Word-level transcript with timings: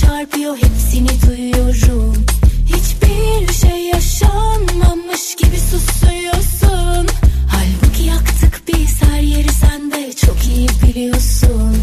çarpıyor 0.00 0.56
hepsini 0.56 1.08
duyuyorum. 1.26 2.24
Hiçbir 2.66 3.52
şey 3.52 3.86
yaşanmamış 3.86 5.36
gibi 5.36 5.56
susuyorsun. 5.56 7.06
Halbuki 7.48 8.02
yaktık 8.02 8.62
biz 8.68 9.02
her 9.02 9.20
yeri 9.20 9.52
sen 9.52 9.90
de 9.92 10.12
çok 10.12 10.36
iyi 10.46 10.68
biliyorsun. 10.68 11.76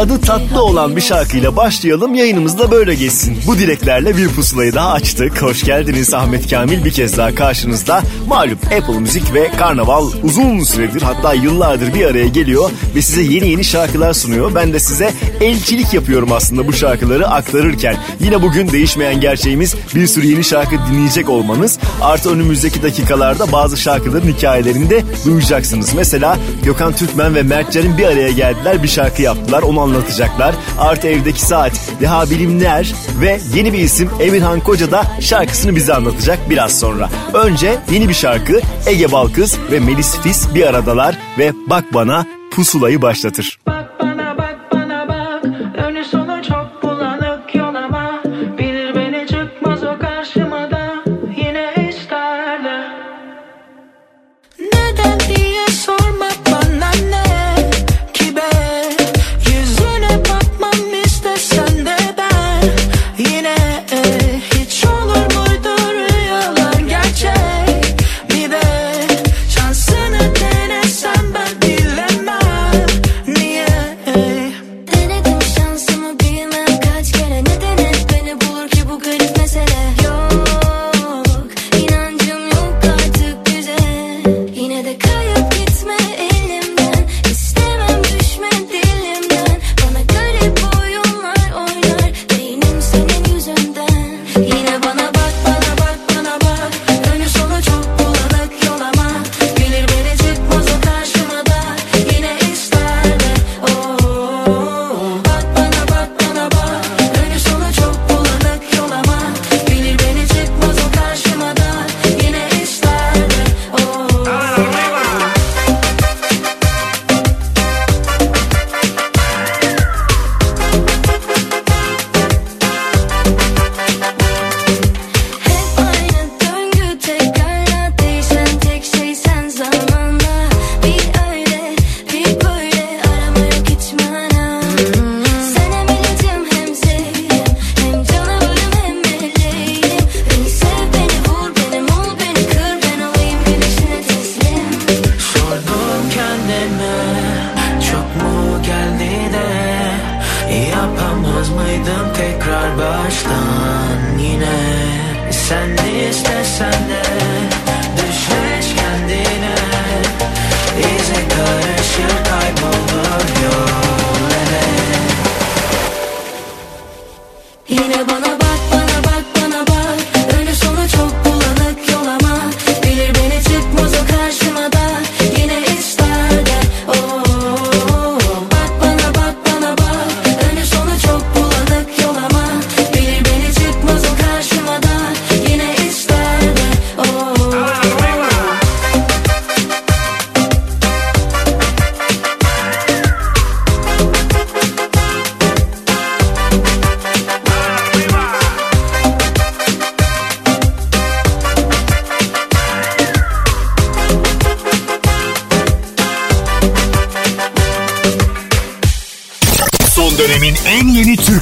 Kendini 0.00 0.08
şimdi 0.08 0.20
Adı 0.20 0.20
tatlı 0.20 0.29
olan 0.70 0.96
bir 0.96 1.00
şarkıyla 1.00 1.56
başlayalım 1.56 2.14
yayınımız 2.14 2.58
da 2.58 2.70
böyle 2.70 2.94
geçsin. 2.94 3.38
Bu 3.46 3.58
dileklerle 3.58 4.16
bir 4.16 4.28
pusulayı 4.28 4.74
daha 4.74 4.92
açtık. 4.92 5.42
Hoş 5.42 5.64
geldiniz 5.64 6.14
Ahmet 6.14 6.50
Kamil 6.50 6.84
bir 6.84 6.90
kez 6.90 7.16
daha 7.16 7.34
karşınızda. 7.34 8.02
Malum 8.28 8.58
Apple 8.64 9.00
Müzik 9.00 9.34
ve 9.34 9.50
Karnaval 9.58 10.10
uzun 10.22 10.62
süredir 10.62 11.02
hatta 11.02 11.34
yıllardır 11.34 11.94
bir 11.94 12.06
araya 12.06 12.28
geliyor 12.28 12.70
ve 12.94 13.02
size 13.02 13.22
yeni 13.22 13.48
yeni 13.48 13.64
şarkılar 13.64 14.12
sunuyor. 14.12 14.54
Ben 14.54 14.72
de 14.72 14.80
size 14.80 15.12
elçilik 15.40 15.94
yapıyorum 15.94 16.32
aslında 16.32 16.66
bu 16.66 16.72
şarkıları 16.72 17.28
aktarırken. 17.28 17.96
Yine 18.20 18.42
bugün 18.42 18.72
değişmeyen 18.72 19.20
gerçeğimiz 19.20 19.74
bir 19.94 20.06
sürü 20.06 20.26
yeni 20.26 20.44
şarkı 20.44 20.76
dinleyecek 20.90 21.28
olmanız. 21.28 21.78
Artı 22.00 22.30
önümüzdeki 22.30 22.82
dakikalarda 22.82 23.52
bazı 23.52 23.76
şarkıların 23.76 24.32
hikayelerini 24.32 24.90
de 24.90 25.04
duyacaksınız. 25.24 25.94
Mesela 25.94 26.38
Gökhan 26.62 26.92
Türkmen 26.92 27.34
ve 27.34 27.42
Mert 27.42 27.72
Can'ın 27.72 27.98
bir 27.98 28.04
araya 28.04 28.30
geldiler 28.30 28.82
bir 28.82 28.88
şarkı 28.88 29.22
yaptılar 29.22 29.62
onu 29.62 29.80
anlatacaklar. 29.80 30.59
Artı 30.78 31.08
evdeki 31.08 31.42
saat, 31.42 31.72
Deha 32.00 32.30
Bilimler 32.30 32.94
ve 33.20 33.40
yeni 33.54 33.72
bir 33.72 33.78
isim 33.78 34.10
Emirhan 34.20 34.60
Koca 34.60 34.90
da 34.90 35.04
şarkısını 35.20 35.76
bize 35.76 35.94
anlatacak 35.94 36.50
biraz 36.50 36.80
sonra. 36.80 37.10
Önce 37.34 37.78
yeni 37.90 38.08
bir 38.08 38.14
şarkı 38.14 38.60
Ege 38.86 39.12
Balkız 39.12 39.58
ve 39.72 39.80
Melis 39.80 40.16
Fis 40.18 40.54
bir 40.54 40.66
aradalar 40.66 41.18
ve 41.38 41.52
Bak 41.66 41.94
Bana 41.94 42.26
pusulayı 42.50 43.02
başlatır. 43.02 43.59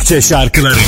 Türkçe 0.09 0.29
şarkıları 0.29 0.79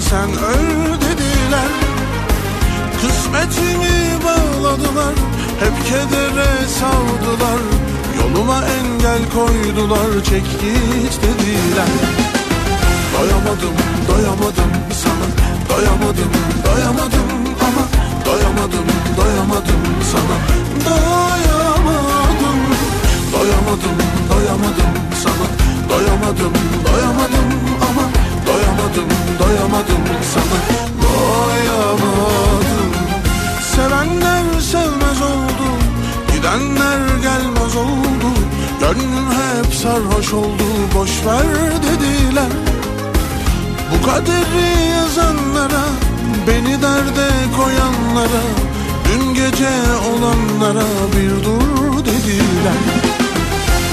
sen 0.00 0.30
öl 0.30 0.94
dediler. 1.00 1.70
Kısmetimi 3.00 4.24
bağladılar, 4.24 5.14
hep 5.60 5.86
kedere 5.86 6.68
savdılar 6.80 7.60
Yoluma 8.20 8.64
engel 8.64 9.22
koydular, 9.34 10.24
çek 10.24 10.44
git 10.60 11.20
dediler. 11.22 11.90
Doyamadım, 13.14 13.74
doyamadım 14.08 14.70
sana. 15.02 15.26
Doyamadım, 15.70 16.32
doyamadım 16.66 17.28
ama. 17.60 17.84
Doyamadım, 18.26 18.86
doyamadım 19.16 19.82
sana. 20.12 20.36
Doyamadım, 20.86 22.58
doyamadım, 23.32 23.96
doyamadım 24.30 24.92
sana. 25.22 25.46
Doyamadım, 25.90 26.52
doyamadım 26.84 27.60
ama 27.64 27.69
Doyamadım, 28.96 29.16
doyamadım 29.38 30.04
sana. 30.34 30.58
Doyamadım. 31.02 32.90
Sevenler 33.74 34.60
sevmez 34.60 35.22
oldu 35.22 35.66
Gidenler 36.34 36.98
gelmez 37.22 37.76
oldu. 37.76 38.30
Gönlüm 38.80 39.30
hep 39.30 39.74
sarhoş 39.74 40.32
oldu 40.32 40.64
Boş 40.94 41.10
ver 41.26 41.72
dediler. 41.82 42.52
Bu 43.92 44.06
kaderi 44.06 44.90
yazanlara, 44.90 45.84
beni 46.46 46.82
derde 46.82 47.28
koyanlara, 47.56 48.42
dün 49.04 49.34
gece 49.34 49.70
olanlara 50.10 50.86
bir 51.16 51.44
dur 51.44 52.04
dediler. 52.04 52.80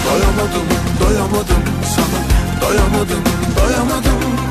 Doyamadım, 0.05 0.67
doyamadım 1.01 1.63
sana, 1.95 2.21
doyamadım, 2.61 3.23
doyamadım 3.57 4.46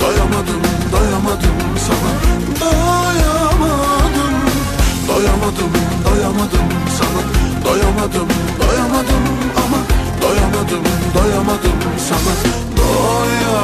ama 0.00 0.12
doyamadım, 0.12 0.62
doyamadım 0.92 1.56
sana, 1.86 2.12
doyamadım, 2.60 4.34
doyamadım, 5.08 5.72
doyamadım 6.04 6.66
sana, 6.98 7.22
doyamadım, 7.64 8.28
doyamadım 8.60 9.24
ama 9.56 9.78
doyamadım, 10.22 10.84
doyamadım 11.14 11.78
sana, 12.08 12.34
doyamadım. 12.76 13.60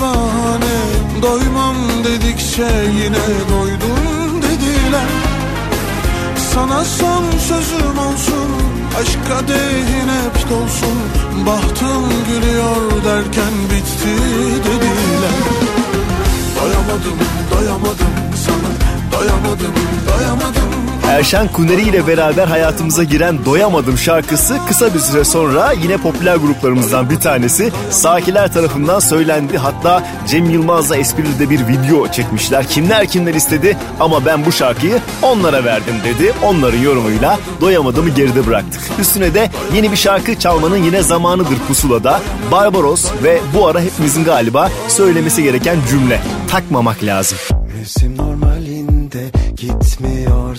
Bahane. 0.00 0.76
Doymam 1.22 1.76
dedikçe 2.04 2.68
yine 3.02 3.26
doydum 3.50 4.42
dediler. 4.42 5.10
Sana 6.54 6.84
son 6.84 7.24
sözüm 7.48 7.98
olsun 7.98 8.70
Aşk 9.00 9.18
kadehin 9.28 10.08
hep 10.08 10.50
dolsun. 10.50 10.98
Bahtım 11.46 12.04
gülüyor 12.28 13.04
derken 13.04 13.54
bitti 13.70 14.22
dediler. 14.64 15.40
Doyamadım, 16.56 17.18
doyamadım 17.54 18.12
sana. 18.46 18.70
Doyamadım, 19.12 19.74
doyamadım 20.08 20.79
Erşen 21.10 21.48
Kuneri 21.48 21.82
ile 21.82 22.06
beraber 22.06 22.46
hayatımıza 22.46 23.04
giren 23.04 23.44
Doyamadım 23.44 23.98
şarkısı 23.98 24.58
kısa 24.68 24.94
bir 24.94 24.98
süre 24.98 25.24
sonra 25.24 25.72
yine 25.72 25.96
popüler 25.96 26.36
gruplarımızdan 26.36 27.10
bir 27.10 27.16
tanesi 27.16 27.72
Sakiler 27.90 28.52
tarafından 28.52 28.98
söylendi. 28.98 29.58
Hatta 29.58 30.04
Cem 30.28 30.50
Yılmaz'la 30.50 30.96
esprili 30.96 31.38
de 31.38 31.50
bir 31.50 31.66
video 31.68 32.08
çekmişler. 32.08 32.66
Kimler 32.68 33.06
kimler 33.06 33.34
istedi 33.34 33.76
ama 34.00 34.26
ben 34.26 34.46
bu 34.46 34.52
şarkıyı 34.52 34.98
onlara 35.22 35.64
verdim 35.64 35.94
dedi. 36.04 36.32
Onların 36.42 36.78
yorumuyla 36.78 37.38
Doyamadım'ı 37.60 38.08
geride 38.08 38.46
bıraktık. 38.46 38.82
Üstüne 39.00 39.34
de 39.34 39.50
yeni 39.74 39.92
bir 39.92 39.96
şarkı 39.96 40.38
çalmanın 40.38 40.76
yine 40.76 41.02
zamanıdır 41.02 41.58
pusulada. 41.68 42.20
Barbaros 42.50 43.10
ve 43.22 43.40
bu 43.54 43.66
ara 43.66 43.80
hepimizin 43.80 44.24
galiba 44.24 44.70
söylemesi 44.88 45.42
gereken 45.42 45.76
cümle. 45.90 46.20
Takmamak 46.48 47.04
lazım. 47.04 47.38
Normalinde 48.16 48.29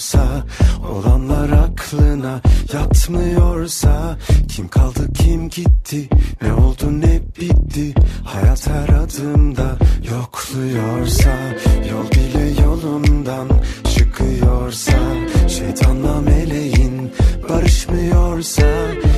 gitmiyorsa 0.01 0.44
Olanlar 0.92 1.50
aklına 1.50 2.42
yatmıyorsa 2.74 4.18
Kim 4.48 4.68
kaldı 4.68 5.13
kim 5.13 5.50
gitti 5.50 6.09
Ne 6.42 6.53
oldu 6.53 7.01
ne 7.01 7.21
bitti 7.39 7.94
Hayat 8.24 8.68
her 8.68 8.89
adımda 8.89 9.77
yokluyorsa 10.12 11.31
Yol 11.92 12.12
bile 12.12 12.62
yolundan 12.62 13.47
çıkıyorsa 13.95 14.97
Şeytanla 15.47 16.21
meleğin 16.21 17.11
barışmıyorsa 17.49 18.68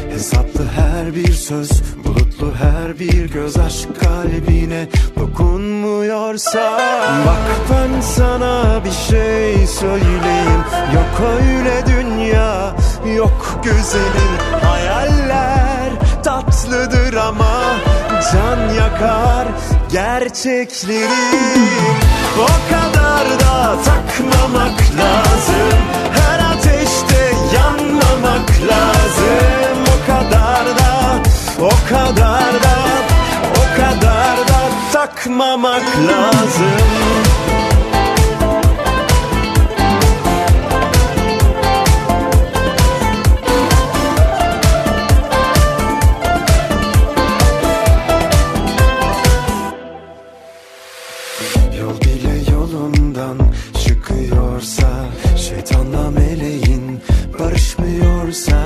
Hesaplı 0.10 0.66
her 0.76 1.16
bir 1.16 1.34
söz 1.34 1.70
Bulutlu 2.06 2.54
her 2.56 3.00
bir 3.00 3.30
göz 3.30 3.58
aşk 3.58 3.90
kalbine 4.00 4.88
dokunmuyorsa 6.14 6.78
Bak 7.26 7.70
ben 7.70 8.02
sana 8.02 8.86
bir 8.86 8.92
şey 8.92 9.68
söyleyeyim. 9.68 10.64
Yok 10.94 11.30
öyle 11.42 11.86
dünya 11.86 12.76
yok 13.16 13.60
güzelim. 13.64 14.34
Hayaller 14.62 15.90
tatlıdır 16.24 17.14
ama 17.14 17.62
can 18.34 18.74
yakar 18.74 19.48
gerçekleri. 19.92 21.08
O 22.40 22.74
kadar 22.74 23.40
da 23.40 23.76
takmamak 23.86 24.80
lazım. 24.82 25.80
Her 26.14 26.40
ateşte 26.40 27.36
yanmamak 27.56 28.50
lazım. 28.50 29.78
O 29.94 30.08
kadar 30.08 30.66
da 30.66 31.20
o 31.62 31.70
kadar 31.90 32.63
da 32.63 32.63
takmamak 35.24 35.84
lazım. 36.08 36.66
Yol 51.80 52.02
bile 52.02 52.52
yolundan 52.52 53.38
çıkıyorsa 53.86 55.06
Şeytanla 55.38 56.12
meleğin 56.12 57.02
barışmıyorsa 57.40 58.58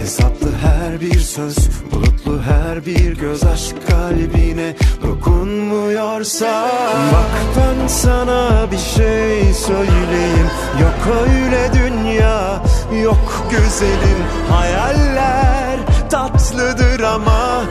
Hesaplı 0.00 0.52
her 0.62 1.00
bir 1.00 1.18
söz 1.18 1.56
Bulutlu 1.92 2.42
her 2.42 2.86
bir 2.86 3.16
göz 3.16 3.44
aşk 3.44 3.76
kalbine 3.88 4.74
dokunmuyorsa 5.92 6.68
Bak 7.12 7.56
ben 7.56 7.86
sana 7.86 8.70
bir 8.70 8.78
şey 8.78 9.54
söyleyeyim. 9.54 10.48
Yok 10.80 11.16
öyle 11.22 11.70
dünya 11.72 12.62
yok 13.02 13.44
güzelim. 13.50 14.18
Hayaller 14.50 15.78
tatlıdır 16.10 17.00
ama 17.00 17.62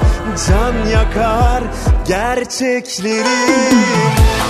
can 0.48 0.90
yakar 0.90 1.63
gerçekleri. 2.08 3.68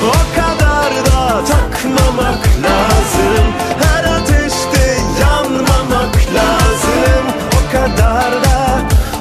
O 0.08 0.36
kadar 0.36 1.06
da 1.06 1.46
takmamak 1.46 2.48
lazım. 2.63 3.46
Her 3.84 4.04
ateşte 4.04 4.98
yanmamak 5.22 6.16
lazım. 6.36 7.25
O 7.58 7.72
kadar 7.72 8.32
da 8.32 8.80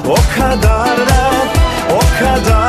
o 0.09 0.15
kadar 0.39 0.97
da 0.97 1.31
o 1.95 1.99
kadar 2.19 2.45
da 2.45 2.60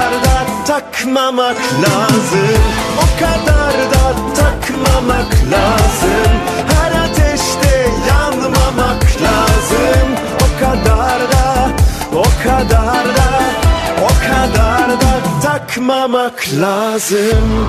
takmamak 0.73 1.57
lazım. 1.57 2.63
O 2.99 3.21
kadar 3.21 3.75
da 3.93 4.05
takmamak 4.37 5.33
lazım. 5.53 6.33
Her 6.73 6.93
ateşte 7.05 7.89
yanmamak 8.09 9.03
lazım. 9.23 10.09
O 10.37 10.61
kadar 10.61 11.21
da, 11.33 11.69
o 12.17 12.23
kadar 12.45 13.05
da, 13.17 13.31
o 14.03 14.09
kadar 14.29 14.91
da 14.91 15.13
takmamak 15.43 16.45
lazım. 16.61 17.69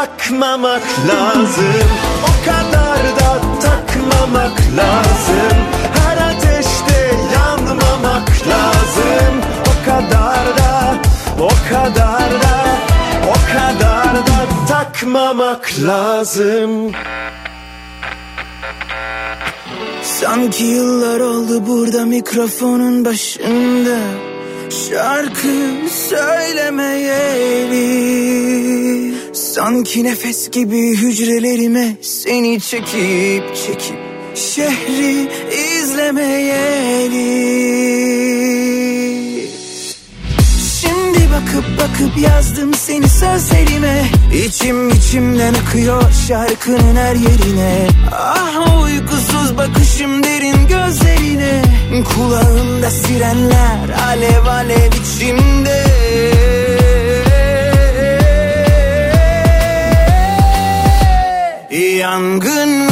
Takmamak 0.00 0.82
lazım. 1.08 1.88
O 2.24 2.26
kadar 2.44 2.98
da 3.18 3.30
takmamak 3.62 4.58
lazım. 4.76 5.56
Her 5.94 6.16
ateşte 6.16 7.10
yanmamak 7.34 8.28
lazım. 8.50 9.34
O 9.60 9.62
kadar 9.84 10.44
da 10.58 10.94
o 11.38 11.48
kadar 11.68 12.30
da 12.42 12.56
o 13.28 13.32
kadar 13.52 14.14
da 14.14 14.38
takmamak 14.68 15.70
lazım. 15.86 16.92
Sanki 20.02 20.64
yıllar 20.64 21.20
oldu 21.20 21.66
burada 21.66 22.04
mikrofonun 22.04 23.04
başında. 23.04 23.98
Şarkı 24.70 25.88
söylemeyeli 26.08 27.90
Sanki 29.40 30.04
nefes 30.04 30.50
gibi 30.50 30.96
hücrelerime 30.96 31.96
seni 32.02 32.60
çekip 32.60 33.56
çekip 33.56 33.98
Şehri 34.34 35.28
izlemeyeli 35.80 37.20
Şimdi 40.80 41.18
bakıp 41.32 41.64
bakıp 41.78 42.18
yazdım 42.18 42.74
seni 42.74 43.08
sözlerime. 43.08 44.04
İçim 44.46 44.90
içimden 44.90 45.54
akıyor 45.54 46.02
şarkının 46.28 46.96
her 46.96 47.14
yerine. 47.14 47.86
Ah 48.12 48.82
uykusuz 48.82 49.56
bakışım 49.58 50.22
derin 50.22 50.66
gözlerine. 50.68 51.62
Kulağımda 52.14 52.90
sirenler 52.90 53.88
alev 54.08 54.46
alev 54.46 54.90
içimde 55.02 55.89
yangın 61.70 62.89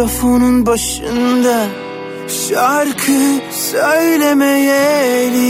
mikrofonun 0.00 0.66
başında 0.66 1.66
Şarkı 2.48 3.40
söylemeyeli. 3.50 5.40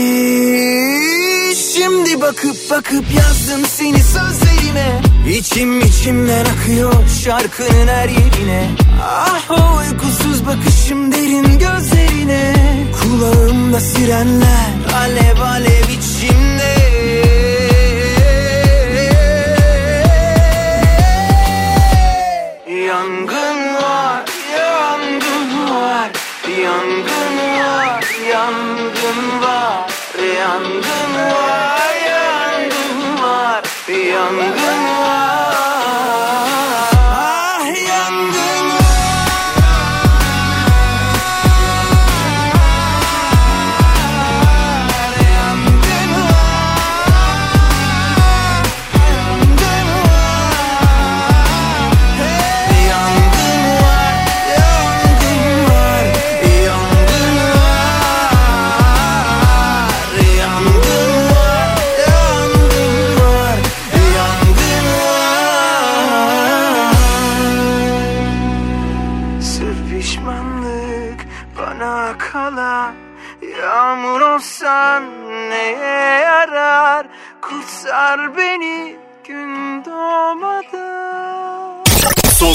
Şimdi 1.55 2.21
bakıp 2.21 2.69
bakıp 2.69 3.05
yazdım 3.15 3.65
seni 3.67 3.97
sözlerime. 4.03 5.01
İçim 5.29 5.79
içimden 5.79 6.45
akıyor 6.45 6.93
şarkının 7.23 7.87
her 7.87 8.09
yerine. 8.09 8.69
Ah 9.03 9.51
o 9.51 9.77
uykusuz 9.77 10.45
bakışım 10.45 11.11
derin 11.11 11.59
gözlerine. 11.59 12.55
Kulağımda 13.01 13.79
sirenler 13.79 14.71
alev 14.95 15.39
alev 15.41 15.90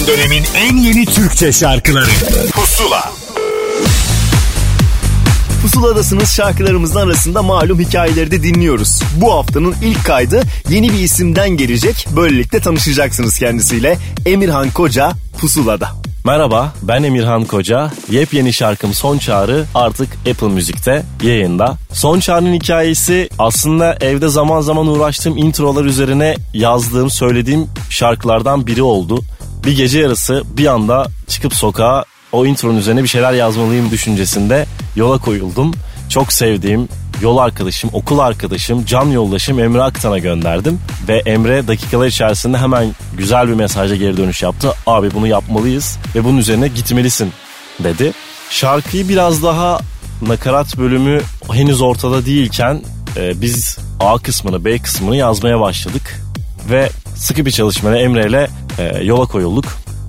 dönemin 0.07 0.45
en 0.57 0.77
yeni 0.77 1.07
Türkçe 1.07 1.53
şarkıları 1.53 2.11
Pusula 2.53 3.13
Pusuladasınız 5.63 6.31
şarkılarımızın 6.31 7.01
arasında 7.01 7.43
malum 7.43 7.81
hikayeleri 7.81 8.31
de 8.31 8.43
dinliyoruz. 8.43 9.01
Bu 9.21 9.33
haftanın 9.33 9.75
ilk 9.83 10.05
kaydı 10.05 10.43
yeni 10.69 10.93
bir 10.93 10.99
isimden 10.99 11.51
gelecek. 11.51 12.07
Böylelikle 12.17 12.61
tanışacaksınız 12.61 13.39
kendisiyle. 13.39 13.99
Emirhan 14.27 14.71
Koca 14.71 15.13
Pusula'da. 15.39 15.89
Merhaba 16.25 16.73
ben 16.83 17.03
Emirhan 17.03 17.45
Koca. 17.45 17.91
Yepyeni 18.11 18.53
şarkım 18.53 18.95
Son 18.95 19.19
Çağrı 19.19 19.65
artık 19.75 20.09
Apple 20.31 20.49
Müzik'te 20.49 21.03
yayında. 21.23 21.77
Son 21.93 22.21
Çağrı'nın 22.21 22.55
hikayesi 22.55 23.29
aslında 23.39 23.97
evde 24.01 24.29
zaman 24.29 24.61
zaman 24.61 24.87
uğraştığım 24.87 25.37
introlar 25.37 25.85
üzerine 25.85 26.37
yazdığım, 26.55 27.11
söylediğim 27.11 27.67
şarkılardan 27.91 28.67
biri 28.67 28.83
oldu. 28.83 29.23
Bir 29.67 29.77
gece 29.77 29.99
yarısı 29.99 30.43
bir 30.57 30.67
anda 30.67 31.07
çıkıp 31.29 31.55
sokağa 31.55 32.05
o 32.33 32.47
intronun 32.47 32.79
üzerine 32.79 33.03
bir 33.03 33.09
şeyler 33.09 33.33
yazmalıyım 33.33 33.91
düşüncesinde 33.91 34.67
yola 34.97 35.19
koyuldum. 35.19 35.75
Çok 36.09 36.33
sevdiğim 36.33 36.89
yol 37.23 37.39
arkadaşım, 37.39 37.91
okul 37.93 38.19
arkadaşım, 38.19 38.85
can 38.85 39.07
yoldaşım 39.07 39.61
Emre 39.61 39.83
Aktan'a 39.83 40.19
gönderdim. 40.19 40.81
Ve 41.09 41.19
Emre 41.19 41.69
dakikalar 41.69 42.07
içerisinde 42.07 42.59
hemen 42.59 42.95
güzel 43.19 43.49
bir 43.49 43.55
mesajla 43.55 43.97
geri 43.97 44.17
dönüş 44.17 44.43
yaptı. 44.43 44.73
Abi 44.87 45.15
bunu 45.15 45.27
yapmalıyız 45.27 45.99
ve 46.15 46.25
bunun 46.25 46.39
üzerine 46.39 46.69
gitmelisin 46.69 47.33
dedi. 47.85 48.13
Şarkıyı 48.51 49.09
biraz 49.09 49.43
daha 49.43 49.81
nakarat 50.23 50.79
bölümü 50.79 51.21
henüz 51.53 51.81
ortada 51.81 52.27
değilken 52.27 52.83
e, 53.17 53.41
biz 53.41 53.79
A 54.01 54.19
kısmını 54.19 54.65
B 54.65 54.79
kısmını 54.79 55.17
yazmaya 55.17 55.61
başladık. 55.61 56.21
Ve 56.71 56.91
sıkı 57.17 57.47
bir 57.47 57.51
çalışmayla 57.51 57.99
Emre 57.99 58.27
ile 58.29 58.49
e, 58.79 59.05
yola 59.05 59.27
koyulduk. 59.27 59.65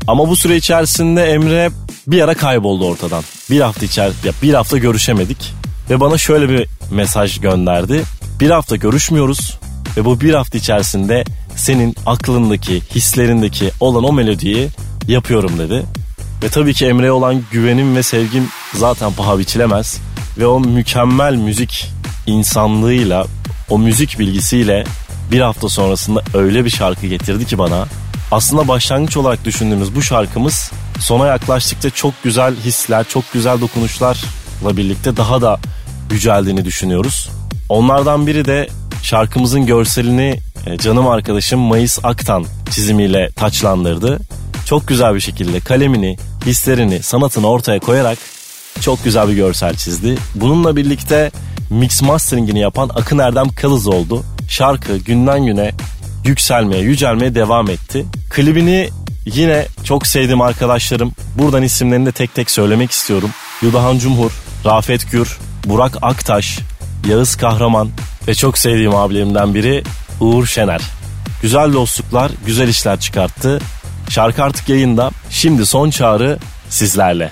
Ama 0.08 0.30
bu 0.30 0.36
süre 0.36 0.56
içerisinde 0.56 1.26
Emre 1.26 1.70
bir 2.08 2.22
ara 2.22 2.34
kayboldu 2.34 2.86
ortadan. 2.86 3.24
Bir 3.50 3.62
hafta 3.62 3.86
içer 3.86 4.12
ya 4.24 4.32
bir 4.42 4.54
hafta 4.54 4.78
görüşemedik 4.78 5.54
ve 5.90 6.00
bana 6.00 6.18
şöyle 6.18 6.50
bir 6.50 6.68
mesaj 6.92 7.40
gönderdi. 7.40 8.04
Bir 8.40 8.50
hafta 8.50 8.76
görüşmüyoruz. 8.76 9.58
Ve 9.98 10.06
bu 10.06 10.22
bir 10.22 10.34
hafta 10.34 10.58
içerisinde 10.58 11.24
senin 11.56 11.96
aklındaki, 12.06 12.82
hislerindeki 12.96 13.72
olan 13.80 14.04
o 14.04 14.14
melodiyi 14.14 14.68
yapıyorum 15.08 15.60
dedi. 15.60 15.86
Ve 16.44 16.50
tabii 16.50 16.74
ki 16.74 16.86
Emre'ye 16.86 17.12
olan 17.12 17.44
güvenim 17.52 17.96
ve 17.96 18.04
sevgim 18.04 18.48
zaten 18.74 19.14
paha 19.14 19.40
biçilemez. 19.40 19.98
Ve 20.38 20.48
o 20.48 20.60
mükemmel 20.60 21.36
müzik 21.36 21.92
insanlığıyla, 22.28 23.26
o 23.70 23.80
müzik 23.80 24.20
bilgisiyle 24.20 24.84
bir 25.32 25.40
hafta 25.40 25.70
sonrasında 25.70 26.24
öyle 26.34 26.66
bir 26.66 26.70
şarkı 26.70 27.08
getirdi 27.08 27.46
ki 27.46 27.58
bana. 27.58 27.88
Aslında 28.32 28.68
başlangıç 28.68 29.18
olarak 29.18 29.46
düşündüğümüz 29.46 29.96
bu 29.96 30.02
şarkımız 30.02 30.72
sona 31.00 31.28
yaklaştıkça 31.28 31.90
çok 31.90 32.14
güzel 32.24 32.56
hisler, 32.56 33.06
çok 33.08 33.34
güzel 33.34 33.62
dokunuşlarla 33.62 34.78
birlikte 34.78 35.18
daha 35.18 35.42
da 35.42 35.60
yüceldiğini 36.12 36.66
düşünüyoruz. 36.66 37.30
Onlardan 37.70 38.28
biri 38.28 38.46
de 38.46 38.68
şarkımızın 39.04 39.66
görselini 39.66 40.40
e, 40.66 40.78
canım 40.78 41.08
arkadaşım 41.08 41.60
Mayıs 41.60 42.00
Aktan 42.04 42.46
çizimiyle 42.72 43.30
taçlandırdı. 43.32 44.20
Çok 44.66 44.88
güzel 44.88 45.16
bir 45.16 45.20
şekilde 45.20 45.60
kalemini, 45.60 46.18
hislerini, 46.46 47.04
sanatını 47.04 47.48
ortaya 47.48 47.80
koyarak 47.80 48.18
çok 48.82 49.04
güzel 49.04 49.30
bir 49.30 49.34
görsel 49.34 49.76
çizdi. 49.76 50.18
Bununla 50.36 50.76
birlikte 50.76 51.32
mix 51.70 52.02
masteringini 52.02 52.60
yapan 52.60 52.90
Akın 52.96 53.18
Erdem 53.18 53.50
Kalız 53.50 53.88
oldu. 53.88 54.24
Şarkı 54.50 54.98
günden 54.98 55.46
güne 55.46 55.72
yükselmeye, 56.28 56.84
yücelmeye 56.84 57.36
devam 57.36 57.70
etti. 57.70 58.06
Klibini 58.30 58.90
yine 59.26 59.66
çok 59.84 60.08
sevdiğim 60.08 60.42
arkadaşlarım. 60.42 61.12
Buradan 61.38 61.64
isimlerini 61.64 62.06
de 62.06 62.12
tek 62.12 62.36
tek 62.36 62.52
söylemek 62.52 62.92
istiyorum. 62.92 63.30
Yudahan 63.62 63.98
Cumhur, 63.98 64.32
Rafet 64.66 65.12
Gür, 65.12 65.38
Burak 65.66 65.98
Aktaş, 66.02 66.60
Yağız 67.08 67.36
Kahraman 67.36 67.90
ve 68.28 68.36
çok 68.36 68.58
sevdiğim 68.58 68.96
abilerimden 68.96 69.54
biri 69.54 69.84
Uğur 70.20 70.46
Şener. 70.46 70.82
Güzel 71.42 71.74
dostluklar, 71.74 72.32
güzel 72.46 72.68
işler 72.68 73.00
çıkarttı. 73.00 73.60
Şarkı 74.10 74.44
artık 74.44 74.70
yayında. 74.70 75.12
Şimdi 75.30 75.66
son 75.66 75.90
çağrı 75.90 76.40
sizlerle. 76.70 77.32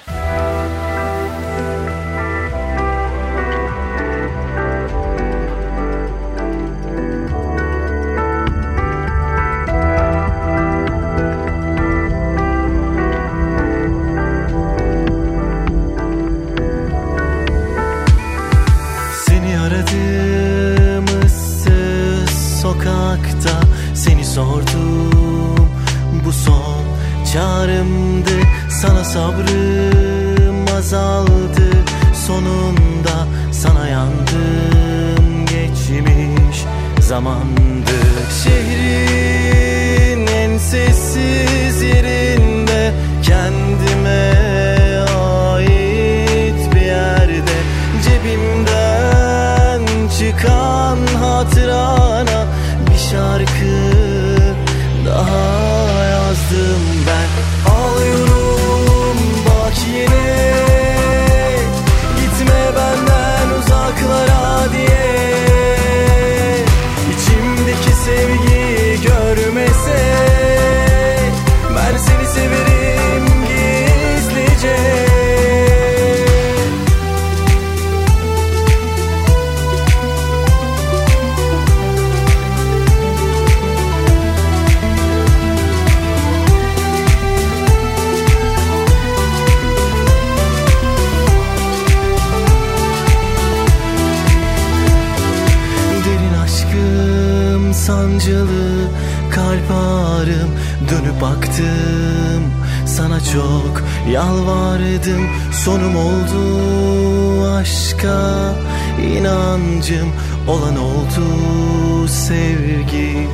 İnancım 109.85 110.11
Olan 110.47 110.77
oldu 110.77 112.07
sevgi 112.07 113.27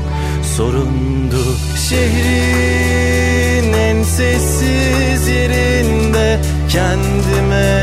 sorundu 0.57 1.55
Şehrin 1.89 3.73
en 3.73 4.03
sessiz 4.03 5.27
yerinde. 5.27 6.39
Kendime 6.69 7.81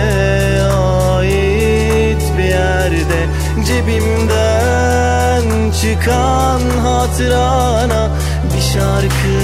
ait 1.17 2.23
bir 2.39 2.45
yerde 2.45 3.29
Cebimden 3.67 5.45
çıkan 5.83 6.61
hatırana 6.83 8.11
bir 8.57 8.61
şarkı 8.61 9.39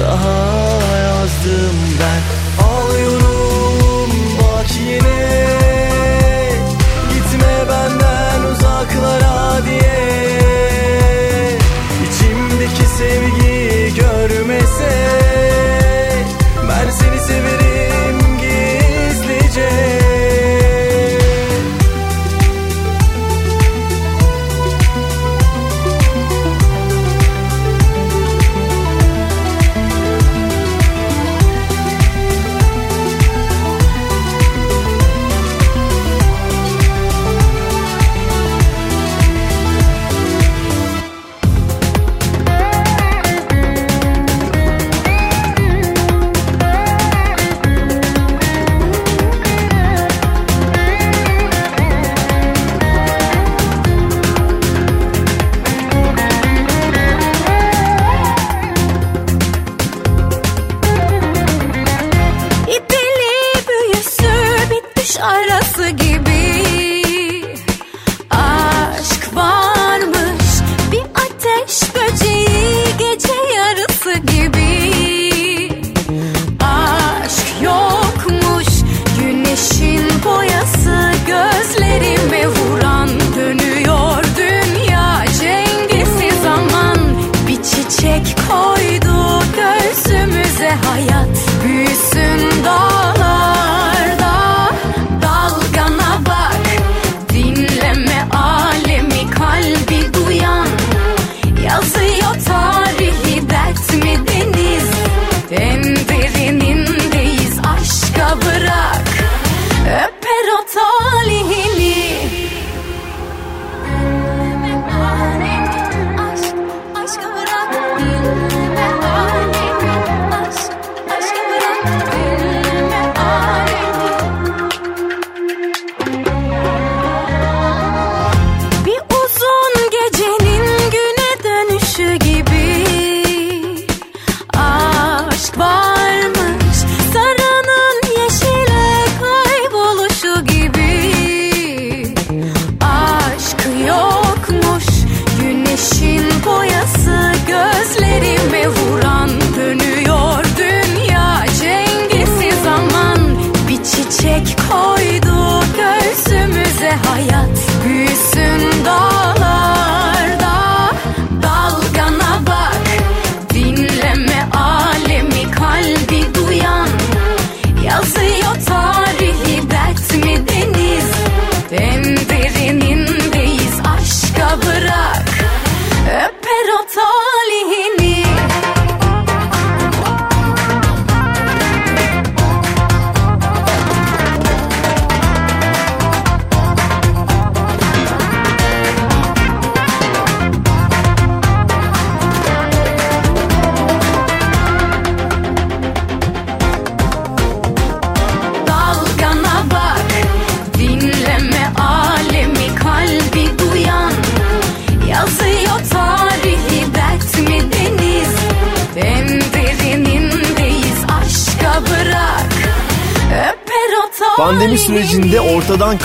daha 0.00 0.96
yazdım 0.96 1.76
ben 2.00 2.37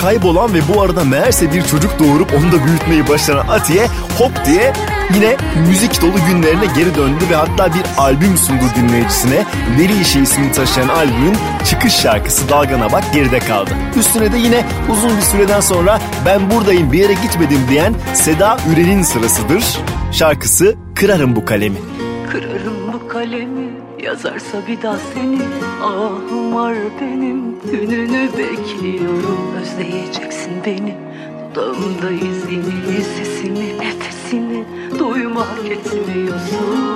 kaybolan 0.04 0.54
ve 0.54 0.58
bu 0.74 0.82
arada 0.82 1.04
meğerse 1.04 1.52
bir 1.52 1.62
çocuk 1.62 1.98
doğurup 1.98 2.34
onu 2.34 2.52
da 2.52 2.66
büyütmeyi 2.66 3.08
başaran 3.08 3.48
Atiye 3.48 3.86
hop 4.18 4.44
diye 4.46 4.72
yine 5.14 5.36
müzik 5.68 6.02
dolu 6.02 6.16
günlerine 6.28 6.66
geri 6.76 6.94
döndü 6.94 7.24
ve 7.30 7.34
hatta 7.34 7.74
bir 7.74 7.82
albüm 7.98 8.36
sundu 8.36 8.64
dinleyicisine. 8.76 9.44
Veri 9.78 10.00
İşi 10.00 10.20
ismini 10.20 10.52
taşıyan 10.52 10.88
albümün 10.88 11.36
çıkış 11.64 11.92
şarkısı 11.92 12.48
Dalgana 12.48 12.92
Bak 12.92 13.04
geride 13.14 13.38
kaldı. 13.38 13.70
Üstüne 13.98 14.32
de 14.32 14.38
yine 14.38 14.64
uzun 14.92 15.16
bir 15.16 15.22
süreden 15.22 15.60
sonra 15.60 16.00
ben 16.26 16.50
buradayım 16.50 16.92
bir 16.92 16.98
yere 16.98 17.12
gitmedim 17.12 17.60
diyen 17.70 17.94
Seda 18.14 18.56
Üren'in 18.72 19.02
sırasıdır. 19.02 19.64
Şarkısı 20.12 20.74
Kırarım 20.94 21.36
Bu 21.36 21.44
Kalemi. 21.44 21.78
Kırarım 22.30 22.92
bu 22.92 23.08
kalemi 23.08 23.70
yazarsa 24.02 24.66
bir 24.68 24.82
daha 24.82 24.96
seni 25.14 25.38
Ahım 25.82 26.54
var 26.54 26.74
benim 27.00 27.60
gününü 27.70 28.28
bekliyorum 28.38 29.54
Özleyeceksin 29.74 30.52
beni. 30.66 30.94
Dudağımda 31.54 32.10
izini, 32.10 33.04
sesini, 33.16 33.78
nefesini 33.78 34.64
Duymak 34.98 35.58
etmiyorsun 35.70 36.94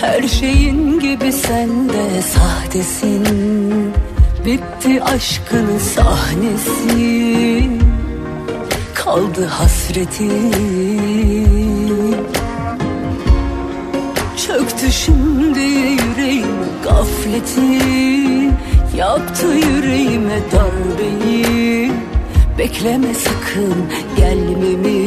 Her 0.00 0.22
şeyin 0.22 1.00
gibi 1.00 1.32
sen 1.32 1.88
de 1.88 2.22
sahtesin. 2.22 3.24
Bitti 4.44 5.02
aşkın 5.02 5.78
sahnesi. 5.78 7.70
Kaldı 8.94 9.46
hasreti. 9.46 10.30
Çöktü 14.46 14.92
şimdi 14.92 15.39
gafleti 17.00 17.80
Yaptı 18.96 19.46
yüreğime 19.46 20.38
darbeyi. 20.52 21.92
Bekleme 22.58 23.14
sakın 23.14 23.74
gelmemi. 24.16 25.06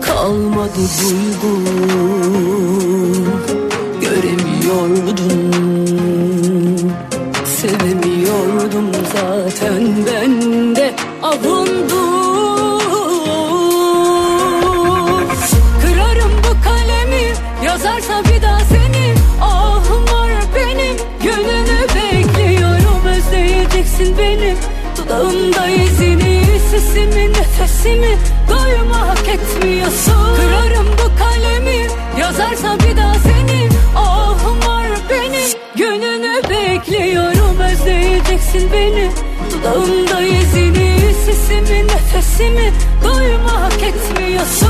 Kalmadı 0.00 0.80
duygun 1.02 1.57
dudağımda 25.18 25.68
izini 25.68 26.42
Sesimi 26.70 27.32
nefesimi 27.32 28.18
doymak 28.48 29.28
etmiyorsun. 29.28 30.36
Kırarım 30.36 30.86
bu 30.92 31.18
kalemi 31.18 31.86
yazarsa 32.20 32.78
bir 32.78 32.96
daha 32.96 33.14
seni. 33.14 33.68
Ahım 33.96 34.58
var 34.66 34.86
benim 35.10 35.58
gönlünü 35.76 36.42
bekliyorum 36.50 37.60
Özleyeceksin 37.60 38.72
beni. 38.72 39.10
Dudağımda 39.52 40.20
izini 40.22 41.14
Sesimi 41.24 41.86
nefesimi 41.86 42.72
doymak 43.04 43.82
etmiyorsun 43.82 44.67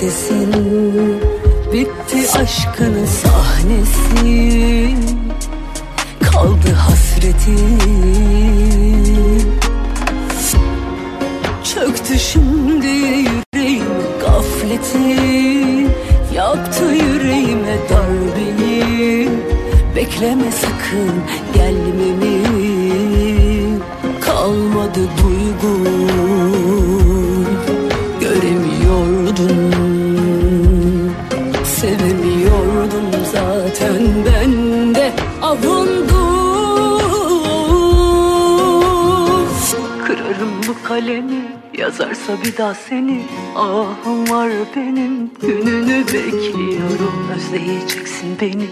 sahtesin 0.00 0.52
Bitti 1.72 2.38
aşkın 2.38 3.04
sahnesi. 3.04 4.96
Kaldı 6.20 6.72
hasreti. 6.72 7.56
Çöktü 11.64 12.18
şimdi 12.18 12.86
yüreğim 12.86 13.84
gafleti. 14.20 15.20
Yaptı 16.34 16.84
yüreğime 16.84 17.76
darbeyi 17.90 19.28
Bekleme 19.96 20.50
sakın 20.52 21.12
gelmemi 21.54 22.39
yazarsa 42.00 42.44
bir 42.44 42.56
daha 42.56 42.74
seni 42.74 43.22
Ahım 43.56 44.30
var 44.30 44.50
benim. 44.76 45.30
Gününü 45.40 46.06
bekliyorum. 46.06 47.30
Özleyeceksin 47.36 48.38
beni. 48.40 48.66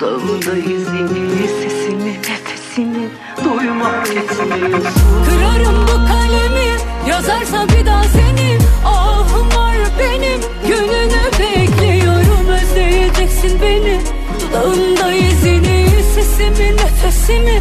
Dudağımda 0.00 0.56
izini, 0.56 1.48
sesini, 1.48 2.14
nefesini 2.14 3.08
Duymak 3.44 4.08
etmiyorsun. 4.08 5.02
Kırarım 5.26 5.82
bu 5.82 5.96
kalemi 6.08 6.70
yazarsa 7.08 7.66
bir 7.68 7.86
daha 7.86 8.04
seni. 8.04 8.58
Ahım 8.84 9.46
var 9.56 9.76
benim 9.98 10.40
gününü 10.66 11.22
bekliyorum. 11.38 12.48
Özleyeceksin 12.48 13.60
beni. 13.62 14.00
Dudağımda 14.40 15.12
izini, 15.12 15.86
sesimi, 16.14 16.76
nefesimi 16.76 17.59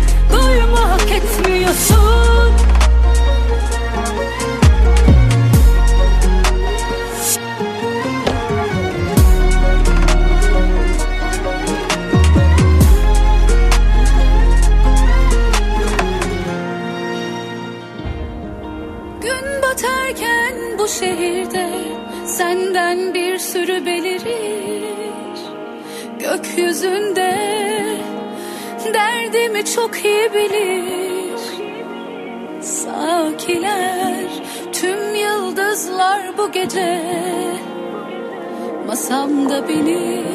masamda 39.39 39.67
benim 39.67 40.25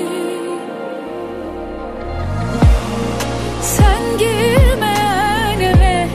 Sen 3.63 4.19
girmeyen 4.19 5.61
eve 5.61 6.09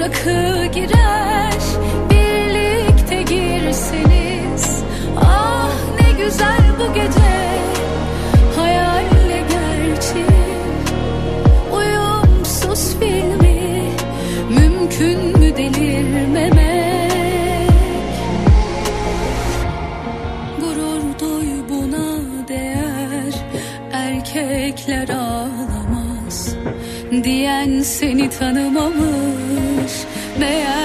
rakı 0.00 0.66
girer 0.74 1.62
birlikte 2.10 3.22
girseniz 3.22 4.82
ah 5.20 5.70
ne 6.00 6.24
güzel 6.24 6.62
bu 6.80 6.94
gece. 6.94 7.32
Hayalle 8.56 9.42
gerçek 9.50 10.26
uyumsuz 11.72 12.96
filmi. 13.00 13.92
Mümkün 14.50 15.38
mü 15.38 15.56
delirmemek 15.56 16.61
diyen 27.24 27.80
seni 27.80 28.30
tanımamış. 28.30 29.92
Meğer 30.38 30.81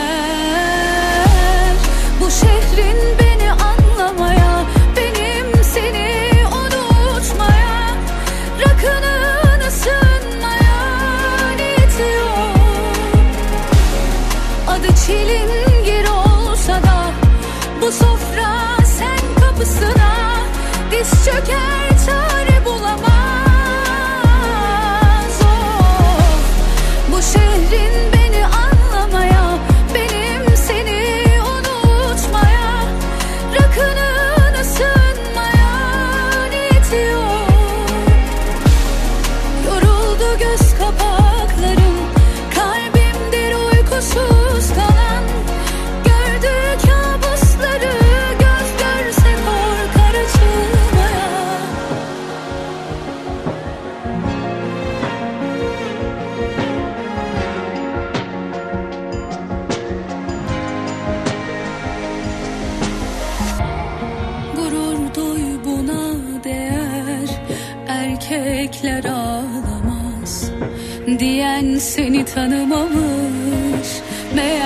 Seni 72.18 72.26
tanımamış 72.26 73.88
Meğer. 74.36 74.60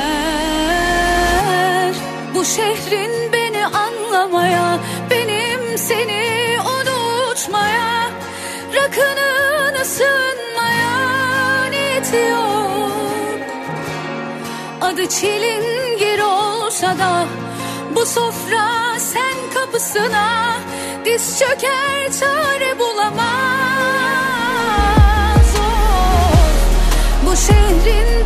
Bu 2.36 2.46
şehrin 2.46 3.34
beni 3.34 3.66
anlamaya 3.66 4.80
Benim 5.10 5.78
seni 5.78 6.58
unutmaya 6.62 8.10
Rakının 8.76 9.82
ısınmaya 9.82 11.70
niyeti 11.70 12.18
yok. 12.18 12.92
Adı 14.82 15.10
çilingir 15.10 16.20
olsa 16.20 17.00
da 17.00 17.26
Bu 17.96 18.06
sofra 18.06 19.00
sen 19.00 19.36
kapısına 19.54 20.56
Diz 21.06 21.40
çöker 21.40 22.12
çare 22.20 22.80
bulamaz 22.80 24.01
şehrin 27.48 28.21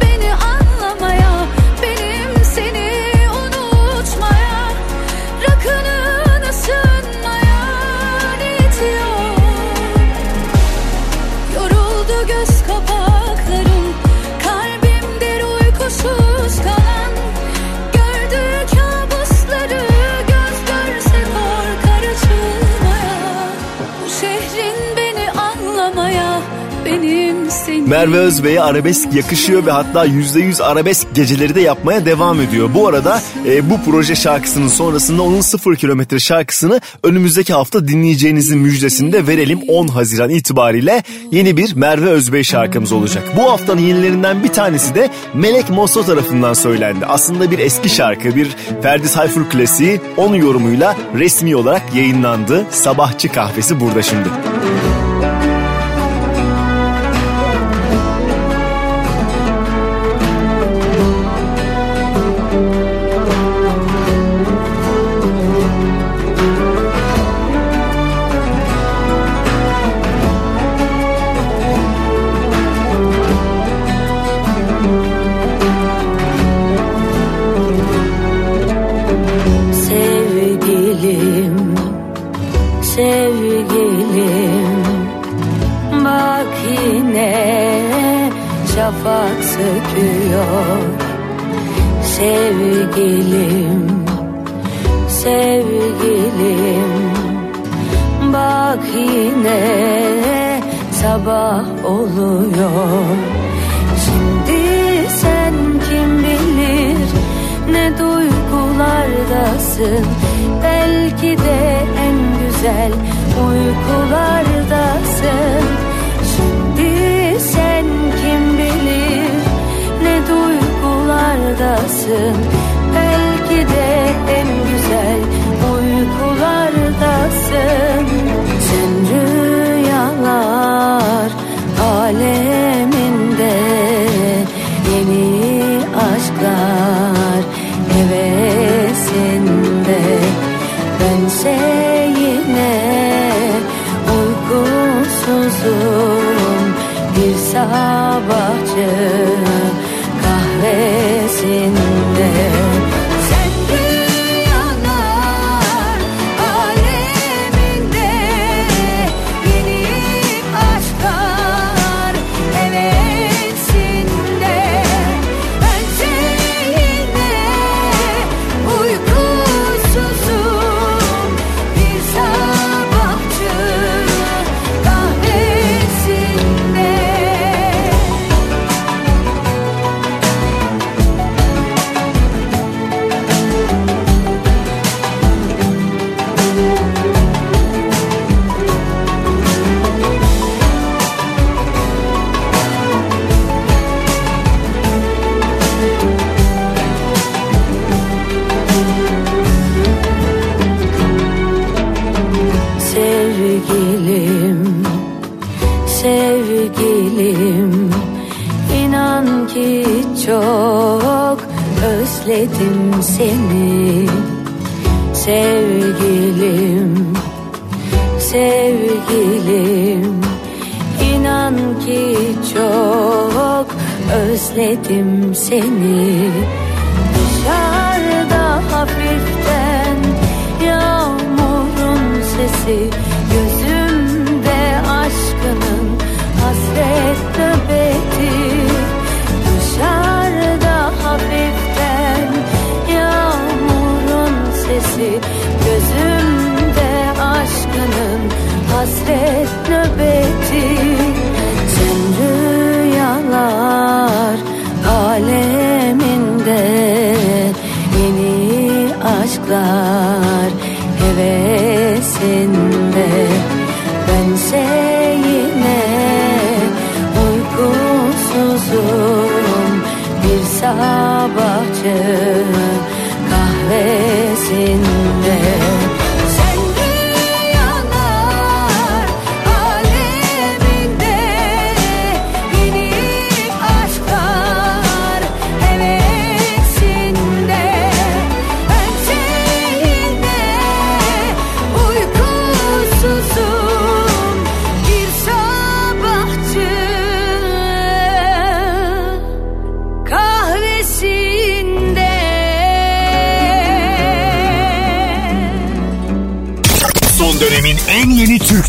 Merve 27.88 28.18
Özbey'e 28.18 28.62
arabesk 28.62 29.14
yakışıyor 29.14 29.66
ve 29.66 29.72
hatta 29.72 30.06
%100 30.06 30.64
arabesk 30.64 31.16
geceleri 31.16 31.56
de 31.56 31.62
yapmaya 31.62 32.06
devam 32.06 32.42
ediyor. 32.42 32.70
Bu 32.74 32.88
arada 32.88 33.22
e, 33.46 33.70
bu 33.70 33.80
proje 33.86 34.16
şarkısının 34.16 34.68
sonrasında 34.68 35.24
onun 35.24 35.42
0 35.42 35.76
kilometre 35.76 36.20
şarkısını 36.20 36.82
önümüzdeki 37.04 37.54
hafta 37.54 37.88
dinleyeceğinizin 37.88 38.60
müjdesini 38.60 39.14
de 39.14 39.28
verelim. 39.28 39.60
10 39.68 39.88
Haziran 39.88 40.30
itibariyle 40.30 41.04
yeni 41.32 41.58
bir 41.58 41.76
Merve 41.76 42.10
Özbey 42.10 42.44
şarkımız 42.44 42.92
olacak. 42.92 43.24
Bu 43.38 43.52
haftanın 43.52 43.82
yenilerinden 43.82 44.44
bir 44.44 44.54
tanesi 44.54 44.96
de 44.96 45.10
Melek 45.34 45.70
Mosso 45.70 46.04
tarafından 46.06 46.54
söylendi. 46.54 47.06
Aslında 47.06 47.52
bir 47.52 47.60
eski 47.60 47.90
şarkı, 47.90 48.36
bir 48.36 48.48
Ferdi 48.82 49.12
Tayfur 49.12 49.50
klasiği 49.50 50.02
onun 50.18 50.36
yorumuyla 50.36 50.96
resmi 51.18 51.56
olarak 51.56 51.96
yayınlandı. 51.96 52.66
Sabahçı 52.72 53.30
kahvesi 53.32 53.80
burada 53.80 54.02
şimdi. 54.02 54.30
Sevgilim, 54.30 54.95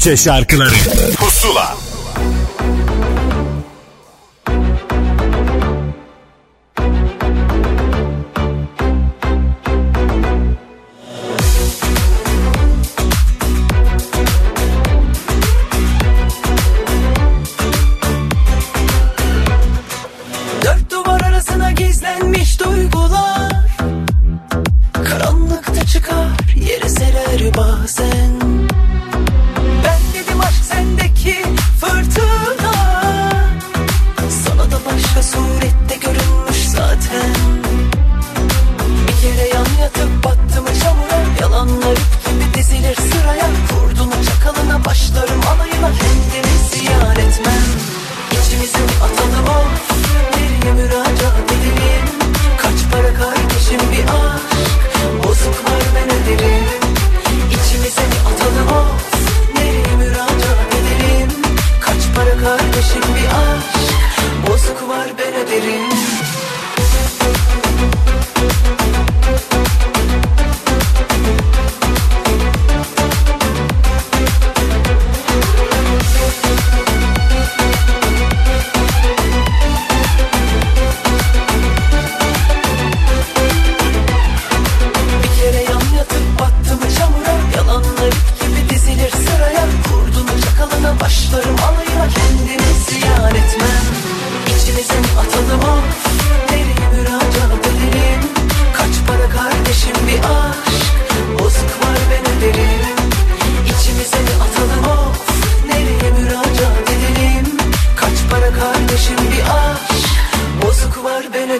Türkçe 0.07 0.25
şarkıları. 0.25 0.75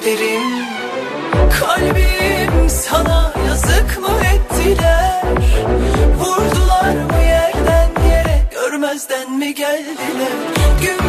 derin 0.07 0.65
Kalbim 1.61 2.69
sana 2.69 3.33
yazık 3.49 3.99
mı 4.01 4.17
ettiler? 4.35 5.23
Vurdular 6.19 6.95
mı 6.95 7.23
yerden 7.23 7.91
yere 8.09 8.43
görmezden 8.51 9.33
mi 9.33 9.55
geldiler? 9.55 10.33
Gün 10.83 11.06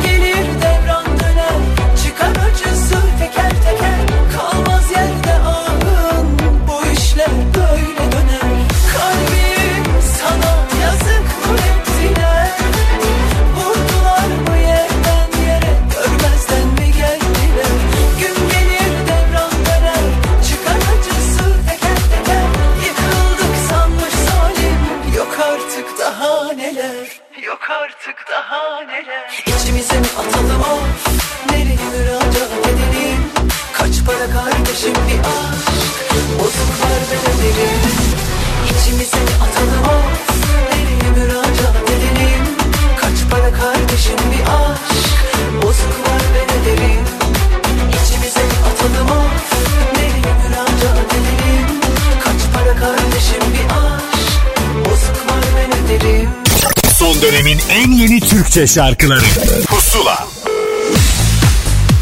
Türkçe 58.57 58.73
şarkıları 58.73 59.25
Pusula 59.67 60.27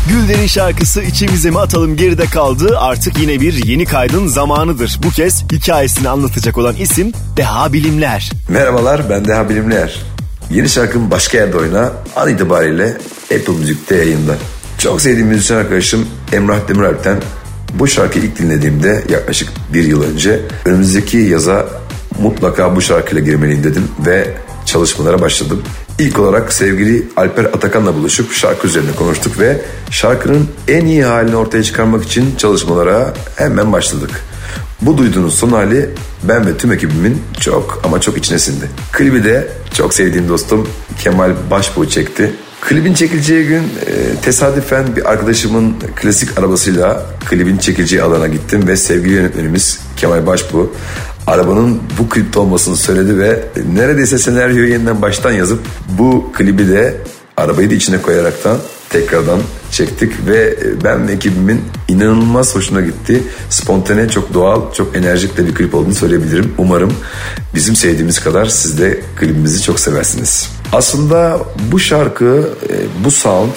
Gülden'in 0.09 0.47
şarkısı 0.47 1.01
içimize 1.01 1.49
mi 1.49 1.59
atalım 1.59 1.95
geride 1.95 2.25
kaldı. 2.25 2.79
Artık 2.79 3.19
yine 3.19 3.41
bir 3.41 3.65
yeni 3.65 3.85
kaydın 3.85 4.27
zamanıdır. 4.27 4.99
Bu 5.03 5.09
kez 5.09 5.43
hikayesini 5.51 6.09
anlatacak 6.09 6.57
olan 6.57 6.75
isim 6.75 7.11
Deha 7.37 7.73
Bilimler. 7.73 8.31
Merhabalar 8.49 9.09
ben 9.09 9.25
Deha 9.25 9.49
Bilimler. 9.49 10.01
Yeni 10.51 10.69
şarkım 10.69 11.11
Başka 11.11 11.37
Yerde 11.37 11.57
Oyna 11.57 11.91
an 12.15 12.29
itibariyle 12.29 12.97
Apple 13.23 13.53
Müzik'te 13.59 13.95
yayında. 13.95 14.35
Çok 14.77 15.01
sevdiğim 15.01 15.27
müzisyen 15.27 15.57
arkadaşım 15.57 16.07
Emrah 16.33 16.67
Demiralp'ten 16.67 17.21
bu 17.73 17.87
şarkıyı 17.87 18.25
ilk 18.25 18.39
dinlediğimde 18.39 19.03
yaklaşık 19.09 19.49
bir 19.73 19.83
yıl 19.83 20.03
önce 20.03 20.41
önümüzdeki 20.65 21.17
yaza 21.17 21.65
mutlaka 22.21 22.75
bu 22.75 22.81
şarkıyla 22.81 23.23
girmeliyim 23.23 23.63
dedim 23.63 23.87
ve 24.05 24.33
çalışmalara 24.65 25.21
başladım. 25.21 25.63
İlk 25.99 26.19
olarak 26.19 26.53
sevgili 26.53 27.07
Alper 27.17 27.45
Atakan'la 27.45 27.95
buluşup 27.95 28.33
şarkı 28.33 28.67
üzerine 28.67 28.91
konuştuk 28.91 29.39
ve 29.39 29.61
şarkının 29.91 30.47
en 30.67 30.85
iyi 30.85 31.03
halini 31.03 31.35
ortaya 31.35 31.63
çıkarmak 31.63 32.03
için 32.03 32.35
çalışmalara 32.35 33.13
hemen 33.35 33.73
başladık. 33.73 34.09
Bu 34.81 34.97
duyduğunuz 34.97 35.33
son 35.35 35.49
hali 35.49 35.89
ben 36.23 36.47
ve 36.47 36.57
tüm 36.57 36.71
ekibimin 36.71 37.21
çok 37.39 37.81
ama 37.83 38.01
çok 38.01 38.17
içine 38.17 38.39
sindi. 38.39 38.69
Klibi 38.91 39.23
de 39.23 39.47
çok 39.73 39.93
sevdiğim 39.93 40.29
dostum 40.29 40.69
Kemal 40.99 41.31
Başbuğ 41.51 41.89
çekti. 41.89 42.31
Klibin 42.61 42.93
çekileceği 42.93 43.47
gün 43.47 43.63
e, 43.63 44.21
tesadüfen 44.21 44.95
bir 44.95 45.11
arkadaşımın 45.11 45.75
klasik 45.95 46.39
arabasıyla 46.39 47.05
klibin 47.29 47.57
çekileceği 47.57 48.03
alana 48.03 48.27
gittim 48.27 48.67
ve 48.67 48.77
sevgili 48.77 49.13
yönetmenimiz 49.13 49.79
Kemal 49.97 50.27
Başbuğ 50.27 50.71
arabanın 51.27 51.79
bu 51.99 52.09
klipte 52.09 52.39
olmasını 52.39 52.75
söyledi 52.75 53.19
ve 53.19 53.43
neredeyse 53.73 54.17
senaryoyu 54.19 54.71
yeniden 54.71 55.01
baştan 55.01 55.31
yazıp 55.31 55.59
bu 55.89 56.31
klibi 56.33 56.67
de 56.67 56.97
arabayı 57.37 57.69
da 57.69 57.73
içine 57.73 58.01
koyaraktan 58.01 58.57
tekrardan 58.89 59.39
çektik 59.71 60.27
ve 60.27 60.57
ben 60.83 61.07
ve 61.07 61.11
ekibimin 61.11 61.61
inanılmaz 61.87 62.55
hoşuna 62.55 62.81
gitti. 62.81 63.23
Spontane, 63.49 64.09
çok 64.09 64.33
doğal, 64.33 64.73
çok 64.73 64.95
enerjik 64.95 65.37
de 65.37 65.47
bir 65.47 65.55
klip 65.55 65.75
olduğunu 65.75 65.95
söyleyebilirim. 65.95 66.53
Umarım 66.57 66.93
bizim 67.55 67.75
sevdiğimiz 67.75 68.19
kadar 68.19 68.45
siz 68.45 68.79
de 68.79 69.01
klibimizi 69.15 69.61
çok 69.61 69.79
seversiniz. 69.79 70.49
Aslında 70.71 71.39
bu 71.71 71.79
şarkı, 71.79 72.49
e, 72.69 73.03
bu 73.03 73.11
sound 73.11 73.53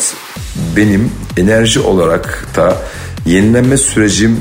benim 0.77 1.11
enerji 1.37 1.81
olarak 1.81 2.47
da 2.57 2.77
yenilenme 3.27 3.77
sürecim 3.77 4.41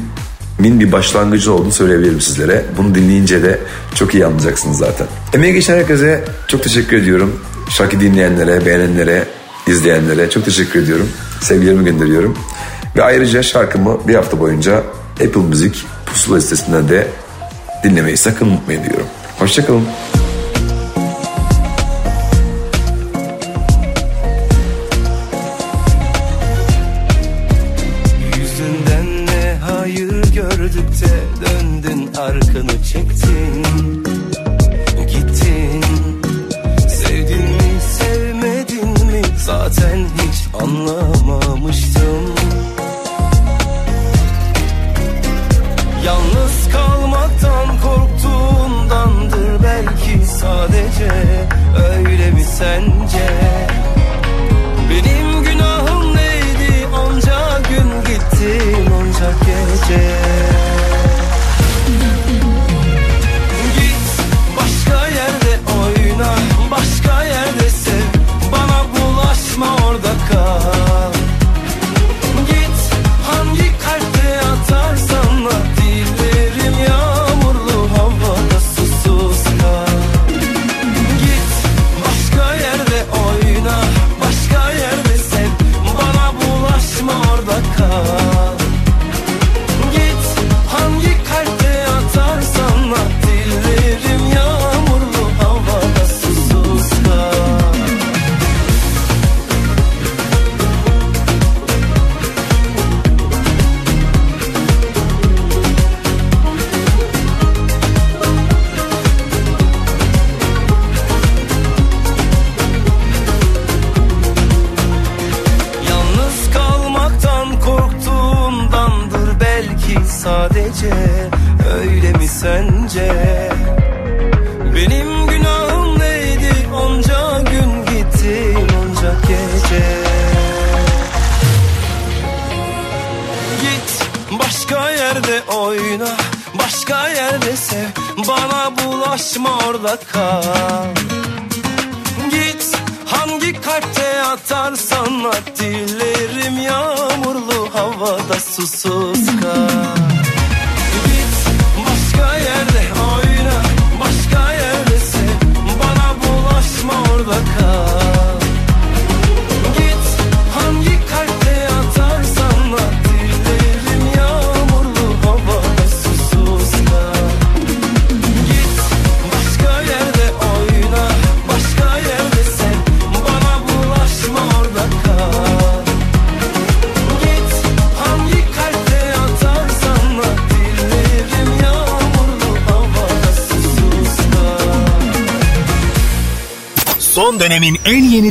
min 0.59 0.79
bir 0.79 0.91
başlangıcı 0.91 1.53
olduğunu 1.53 1.71
söyleyebilirim 1.71 2.21
sizlere. 2.21 2.65
Bunu 2.77 2.95
dinleyince 2.95 3.43
de 3.43 3.59
çok 3.95 4.13
iyi 4.13 4.25
anlayacaksınız 4.25 4.77
zaten. 4.77 5.07
Emeği 5.33 5.53
geçen 5.53 5.77
herkese 5.77 6.25
çok 6.47 6.63
teşekkür 6.63 6.97
ediyorum. 6.97 7.39
Şarkı 7.69 7.99
dinleyenlere, 7.99 8.65
beğenenlere, 8.65 9.27
izleyenlere 9.67 10.29
çok 10.29 10.45
teşekkür 10.45 10.83
ediyorum. 10.83 11.09
Sevgilerimi 11.41 11.85
gönderiyorum. 11.85 12.37
Ve 12.95 13.03
ayrıca 13.03 13.43
şarkımı 13.43 14.07
bir 14.07 14.15
hafta 14.15 14.39
boyunca 14.39 14.83
Apple 15.11 15.41
Müzik 15.49 15.85
pusula 16.05 16.37
listesinden 16.37 16.89
de 16.89 17.07
dinlemeyi 17.83 18.17
sakın 18.17 18.45
unutmayın 18.45 18.83
diyorum. 18.83 19.07
Hoşçakalın. 19.39 19.83
Yüzünden 19.83 20.26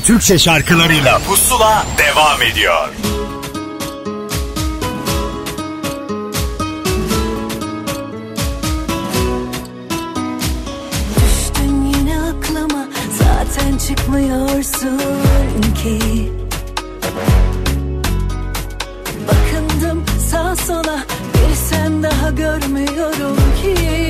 Türkçe 0.06 0.38
şarkılarıyla. 0.38 1.18
Pusula 1.18 1.86
devam 1.98 2.42
ediyor. 2.42 2.88
Düştün 11.16 11.84
yine 11.84 12.18
aklıma 12.20 12.88
zaten 13.10 13.78
çıkmıyorsun 13.78 15.00
ki. 15.82 16.32
Bakındım 19.28 20.04
sağ 20.30 20.56
sola 20.56 21.04
bir 21.34 21.54
sen 21.54 22.02
daha 22.02 22.30
görmüyorum 22.30 23.36
ki 23.62 24.05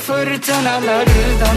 fırtınalardan. 0.00 1.56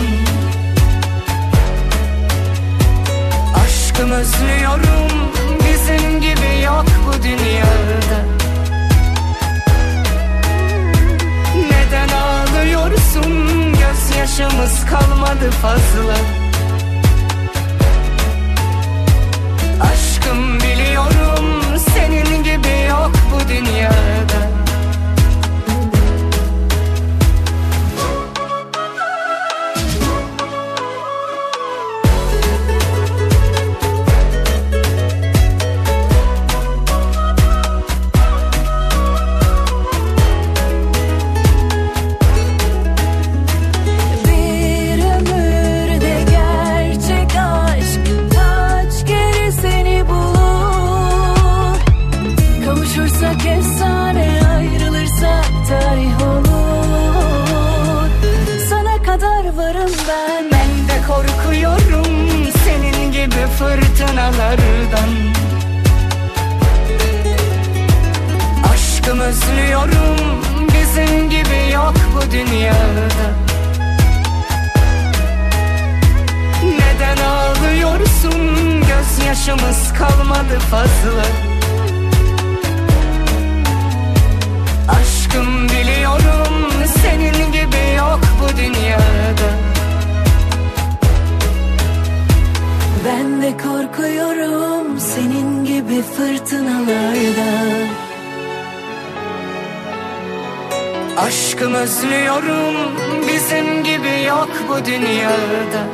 Aşkım 3.66 4.12
özlüyorum 4.12 5.32
bizim 5.60 6.22
gibi 6.22 6.62
yok 6.66 6.86
bu 7.08 7.24
dünyada. 7.24 8.20
Neden 11.56 12.10
ağlıyorsun 12.10 13.74
gözyaşımız 13.74 14.86
kalmadı 14.86 15.52
fazla. 15.62 16.16
Aşkım 19.82 20.60
biliyorum 20.60 21.64
senin 21.94 22.44
gibi 22.44 22.88
yok 22.89 23.12
bu 23.34 23.50
dünyada 23.50 24.43
özlüyorum. 69.44 70.41
Bizim 70.68 71.30
gibi 71.30 71.72
yok 71.74 71.94
bu 72.16 72.32
dünyada. 72.32 73.28
Neden 76.64 77.18
ağlıyorsun? 77.24 78.82
Gözyaşımız 78.88 79.94
kalmadı 79.94 80.60
fazla. 80.72 81.26
Aşkım 84.89 85.70
biliyorum 85.70 86.72
senin 87.04 87.52
gibi 87.52 87.96
yok 87.98 88.20
bu 88.41 88.58
dünyada. 88.58 89.50
Ben 93.06 93.41
de 93.41 93.58
korkuyorum 93.58 95.00
senin 95.00 95.66
gibi 95.66 96.02
fırtınalardan 96.02 98.03
Aşkım 101.18 101.74
özlüyorum 101.74 102.76
bizim 103.28 103.84
gibi 103.84 104.24
yok 104.28 104.49
bu 104.70 104.86
dünyada. 104.86 105.88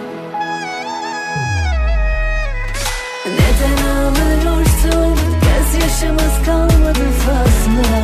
Neden 3.26 3.86
ağlıyorsun? 3.88 5.18
Gözyaşımız 5.42 6.46
kalmadı 6.46 7.00
fazla. 7.26 8.00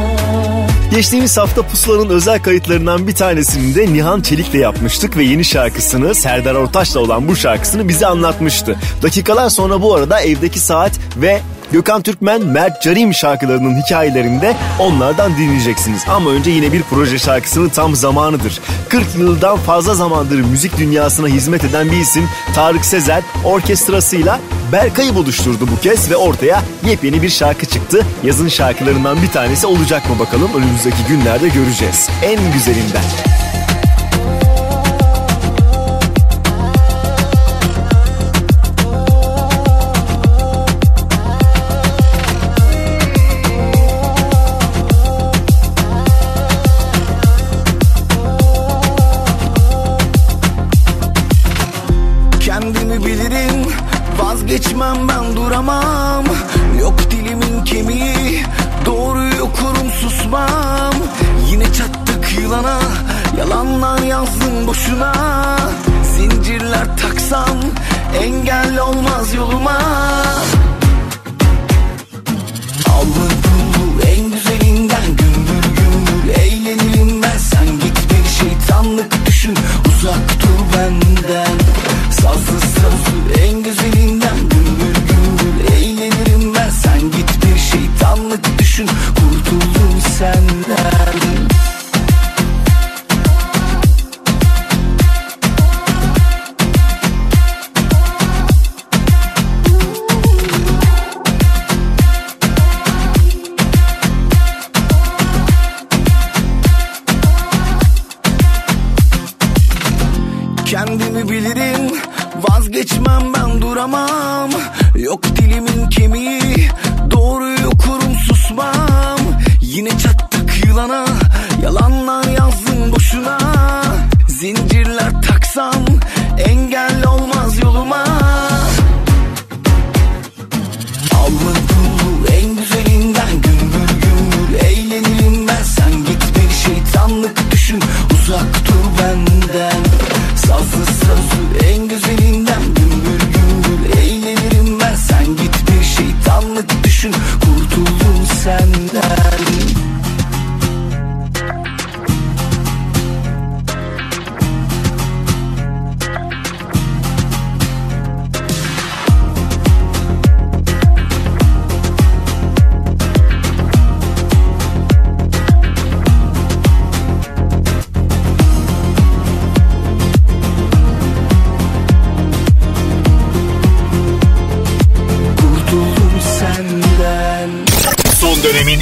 Geçtiğimiz 0.91 1.37
hafta 1.37 1.61
Pusula'nın 1.61 2.09
özel 2.09 2.41
kayıtlarından 2.41 3.07
bir 3.07 3.15
tanesini 3.15 3.75
de 3.75 3.93
Nihan 3.93 4.21
Çelik'le 4.21 4.53
yapmıştık 4.53 5.17
ve 5.17 5.23
yeni 5.23 5.45
şarkısını 5.45 6.15
Serdar 6.15 6.55
Ortaç'la 6.55 6.99
olan 6.99 7.27
bu 7.27 7.35
şarkısını 7.35 7.87
bize 7.87 8.07
anlatmıştı. 8.07 8.75
Dakikalar 9.01 9.49
sonra 9.49 9.81
bu 9.81 9.95
arada 9.95 10.21
Evdeki 10.21 10.59
Saat 10.59 10.91
ve 11.17 11.41
Gökhan 11.71 12.01
Türkmen, 12.01 12.45
Mert 12.45 12.81
Carim 12.81 13.13
şarkılarının 13.13 13.81
hikayelerinde 13.81 14.55
onlardan 14.79 15.37
dinleyeceksiniz. 15.37 16.03
Ama 16.07 16.29
önce 16.29 16.51
yine 16.51 16.73
bir 16.73 16.81
proje 16.83 17.19
şarkısının 17.19 17.69
tam 17.69 17.95
zamanıdır. 17.95 18.61
40 18.89 19.15
yıldan 19.17 19.57
fazla 19.57 19.95
zamandır 19.95 20.39
müzik 20.41 20.77
dünyasına 20.77 21.27
hizmet 21.27 21.63
eden 21.63 21.91
bir 21.91 21.97
isim 21.97 22.29
Tarık 22.55 22.85
Sezer 22.85 23.23
orkestrasıyla 23.43 24.39
Berkay'ı 24.71 25.15
buluşturdu 25.15 25.67
bu 25.75 25.81
kez 25.81 26.11
ve 26.11 26.15
ortaya 26.15 26.63
yepyeni 26.85 27.21
bir 27.21 27.29
şarkı 27.29 27.65
çıktı. 27.65 28.05
Yazın 28.23 28.47
şarkılarından 28.47 29.21
bir 29.21 29.27
tanesi 29.27 29.67
olacak 29.67 30.09
mı 30.09 30.19
bakalım 30.19 30.51
önümüzdeki 30.55 31.03
günlerde 31.09 31.47
göreceğiz. 31.47 32.09
En 32.23 32.53
güzelinden. 32.53 33.03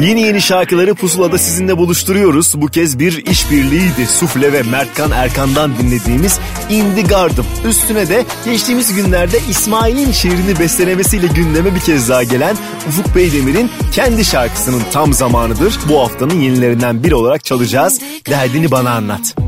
Yeni 0.00 0.22
yeni 0.22 0.42
şarkıları 0.42 0.94
Pusula'da 0.94 1.38
sizinle 1.38 1.76
buluşturuyoruz. 1.78 2.54
Bu 2.56 2.66
kez 2.66 2.98
bir 2.98 3.26
işbirliğiydi. 3.26 4.06
Sufle 4.06 4.52
ve 4.52 4.62
Mertkan 4.62 5.10
Erkan'dan 5.10 5.78
dinlediğimiz 5.78 6.38
Indi 6.70 7.04
Gardım. 7.04 7.46
Üstüne 7.68 8.08
de 8.08 8.24
geçtiğimiz 8.44 8.94
günlerde 8.94 9.38
İsmail'in 9.50 10.12
şiirini 10.12 10.58
bestelemesiyle 10.58 11.26
gündeme 11.26 11.74
bir 11.74 11.80
kez 11.80 12.08
daha 12.08 12.22
gelen 12.22 12.56
Ufuk 12.88 13.14
Beydemir'in 13.14 13.70
kendi 13.92 14.24
şarkısının 14.24 14.82
tam 14.92 15.12
zamanıdır. 15.12 15.78
Bu 15.88 16.00
haftanın 16.00 16.40
yenilerinden 16.40 17.02
biri 17.02 17.14
olarak 17.14 17.44
çalacağız. 17.44 18.00
Derdini 18.28 18.70
bana 18.70 18.90
anlat. 18.90 19.45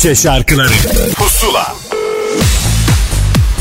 Türkçe 0.00 0.22
şarkıları 0.22 0.72
Pusula 1.14 1.76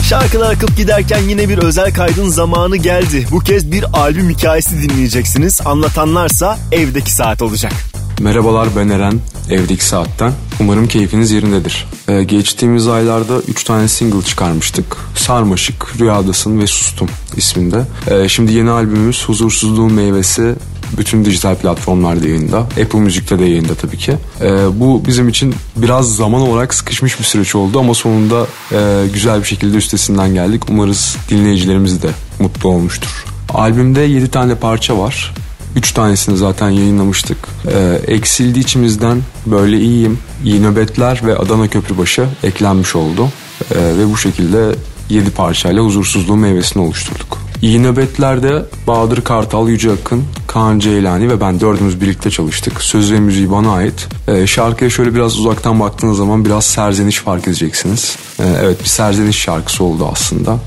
Şarkılar 0.04 0.54
akıp 0.54 0.78
giderken 0.78 1.22
yine 1.30 1.50
bir 1.50 1.58
özel 1.58 1.94
kaydın 1.94 2.28
zamanı 2.30 2.78
geldi. 2.78 3.28
Bu 3.32 3.40
kez 3.40 3.72
bir 3.72 3.86
albüm 3.94 4.30
hikayesi 4.30 4.82
dinleyeceksiniz. 4.82 5.62
Anlatanlarsa 5.66 6.58
evdeki 6.72 7.12
saat 7.12 7.42
olacak. 7.42 7.74
Merhabalar 8.20 8.70
ben 8.76 8.90
Eren, 8.90 9.20
evdeki 9.50 9.86
saatten. 9.86 10.34
Umarım 10.60 10.88
keyfiniz 10.88 11.32
yerindedir. 11.32 11.88
Ee, 12.08 12.24
geçtiğimiz 12.24 12.88
aylarda 12.88 13.40
3 13.48 13.64
tane 13.64 13.88
single 13.88 14.22
çıkarmıştık. 14.22 14.98
Sarmaşık, 15.16 16.00
Rüyadasın 16.00 16.60
ve 16.60 16.68
Sustum 16.68 17.10
isminde. 17.38 17.86
Ee, 18.08 18.30
şimdi 18.30 18.54
yeni 18.54 18.70
albümümüz 18.70 19.24
Huzursuzluğun 19.26 19.94
Meyvesi 19.94 20.56
bütün 20.98 21.26
dijital 21.26 21.56
platformlarda 21.56 22.28
yayında. 22.28 22.60
Apple 22.60 23.00
Müzik'te 23.00 23.40
de 23.40 23.46
yayında 23.46 23.76
tabii 23.76 23.98
ki. 23.98 24.14
Ee, 24.42 24.80
bu 24.80 25.04
bizim 25.08 25.30
için 25.30 25.56
biraz 25.76 26.16
zaman 26.16 26.42
olarak 26.42 26.74
sıkışmış 26.74 27.20
bir 27.20 27.24
süreç 27.24 27.56
oldu 27.56 27.80
ama 27.80 27.94
sonunda 27.94 28.48
e, 28.72 29.08
güzel 29.14 29.40
bir 29.40 29.48
şekilde 29.48 29.78
üstesinden 29.78 30.34
geldik. 30.34 30.70
Umarız 30.70 31.18
dinleyicilerimiz 31.30 32.04
de 32.04 32.10
mutlu 32.40 32.70
olmuştur. 32.70 33.26
Albümde 33.50 34.02
7 34.02 34.32
tane 34.32 34.56
parça 34.56 34.98
var. 34.98 35.34
Üç 35.76 35.92
tanesini 35.92 36.38
zaten 36.38 36.70
yayınlamıştık. 36.70 37.38
Ee, 37.68 38.02
eksildi 38.08 38.60
içimizden 38.60 39.22
böyle 39.46 39.80
iyiyim, 39.80 40.20
iyi 40.44 40.62
nöbetler 40.62 41.22
ve 41.26 41.38
Adana 41.38 41.68
Köprübaşı 41.68 42.28
eklenmiş 42.44 42.96
oldu. 42.96 43.30
Ee, 43.72 43.76
ve 43.76 44.12
bu 44.12 44.18
şekilde 44.18 44.76
yedi 45.10 45.30
parçayla 45.30 45.84
huzursuzluğun 45.84 46.40
meyvesini 46.40 46.84
oluşturduk. 46.84 47.39
İyi 47.62 47.84
nöbetlerde 47.84 48.66
Bahadır 48.88 49.22
Kartal, 49.22 49.70
Yüce 49.70 49.92
Akın, 49.92 50.24
Kaan 50.48 50.80
Ceylani 50.80 51.30
ve 51.30 51.42
ben 51.42 51.60
dördümüz 51.60 52.02
birlikte 52.02 52.30
çalıştık. 52.30 52.82
Söz 52.82 53.12
ve 53.12 53.20
müziği 53.20 53.52
bana 53.52 53.72
ait. 53.74 54.08
Ee, 54.28 54.48
şarkıya 54.48 54.90
şöyle 54.90 55.16
biraz 55.16 55.40
uzaktan 55.40 55.80
baktığınız 55.80 56.18
zaman 56.18 56.46
biraz 56.46 56.66
serzeniş 56.66 57.18
fark 57.18 57.48
edeceksiniz. 57.48 58.16
Ee, 58.40 58.44
evet 58.64 58.84
bir 58.84 58.88
serzeniş 58.90 59.38
şarkısı 59.38 59.84
oldu 59.84 60.10
aslında. 60.12 60.58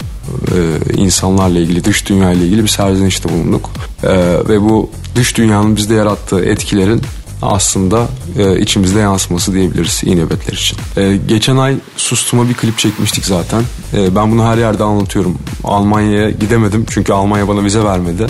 e, 0.54 0.94
insanlarla 0.96 1.58
ilgili, 1.58 1.84
dış 1.84 2.08
dünya 2.08 2.32
ile 2.32 2.44
ilgili 2.44 2.62
bir 2.62 2.68
serzenişte 2.68 3.28
bulunduk. 3.28 3.70
E, 4.02 4.08
ve 4.48 4.60
bu 4.60 4.90
dış 5.16 5.36
dünyanın 5.36 5.76
bizde 5.76 5.94
yarattığı 5.94 6.44
etkilerin 6.44 7.02
aslında 7.42 8.08
e, 8.38 8.60
içimizde 8.60 8.98
yansıması 8.98 9.54
diyebiliriz 9.54 10.00
iyi 10.04 10.16
nöbetler 10.16 10.52
için. 10.52 10.78
E, 10.96 11.16
geçen 11.16 11.56
ay 11.56 11.76
Sustum'a 11.96 12.48
bir 12.48 12.54
klip 12.54 12.78
çekmiştik 12.78 13.24
zaten. 13.24 13.62
E, 13.94 14.16
ben 14.16 14.32
bunu 14.32 14.44
her 14.44 14.58
yerde 14.58 14.84
anlatıyorum. 14.84 15.38
Almanya'ya 15.64 16.30
gidemedim 16.30 16.86
çünkü 16.90 17.12
Almanya 17.12 17.48
bana 17.48 17.64
vize 17.64 17.84
vermedi. 17.84 18.26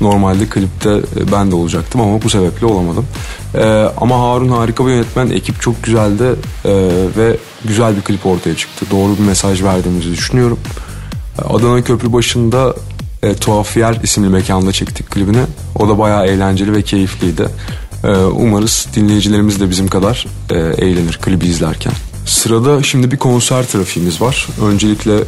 Normalde 0.00 0.46
klipte 0.46 0.90
e, 0.90 1.32
ben 1.32 1.50
de 1.50 1.54
olacaktım 1.54 2.00
ama 2.00 2.22
bu 2.22 2.30
sebeple 2.30 2.66
olamadım. 2.66 3.06
E, 3.54 3.64
ama 4.00 4.20
Harun 4.20 4.48
harika 4.48 4.86
bir 4.86 4.90
yönetmen. 4.90 5.30
Ekip 5.30 5.60
çok 5.60 5.82
güzeldi 5.82 6.24
e, 6.64 6.72
ve 7.16 7.36
güzel 7.64 7.96
bir 7.96 8.00
klip 8.00 8.26
ortaya 8.26 8.56
çıktı. 8.56 8.86
Doğru 8.90 9.16
bir 9.18 9.22
mesaj 9.22 9.62
verdiğimizi 9.62 10.10
düşünüyorum. 10.10 10.58
Adana 11.48 11.82
Köprü 11.82 12.12
başında 12.12 12.74
e, 13.22 13.34
Tuhaf 13.34 13.76
Yer 13.76 13.98
isimli 14.02 14.28
mekanda 14.28 14.72
çektik 14.72 15.10
klibini. 15.10 15.42
O 15.78 15.88
da 15.88 15.98
bayağı 15.98 16.26
eğlenceli 16.26 16.72
ve 16.72 16.82
keyifliydi. 16.82 17.48
E, 18.04 18.16
umarız 18.16 18.86
dinleyicilerimiz 18.94 19.60
de 19.60 19.70
bizim 19.70 19.88
kadar 19.88 20.26
e, 20.50 20.56
eğlenir 20.56 21.18
klibi 21.22 21.46
izlerken. 21.46 21.92
Sırada 22.26 22.82
şimdi 22.82 23.10
bir 23.10 23.16
konser 23.16 23.66
trafiğimiz 23.66 24.20
var. 24.20 24.48
Öncelikle 24.62 25.18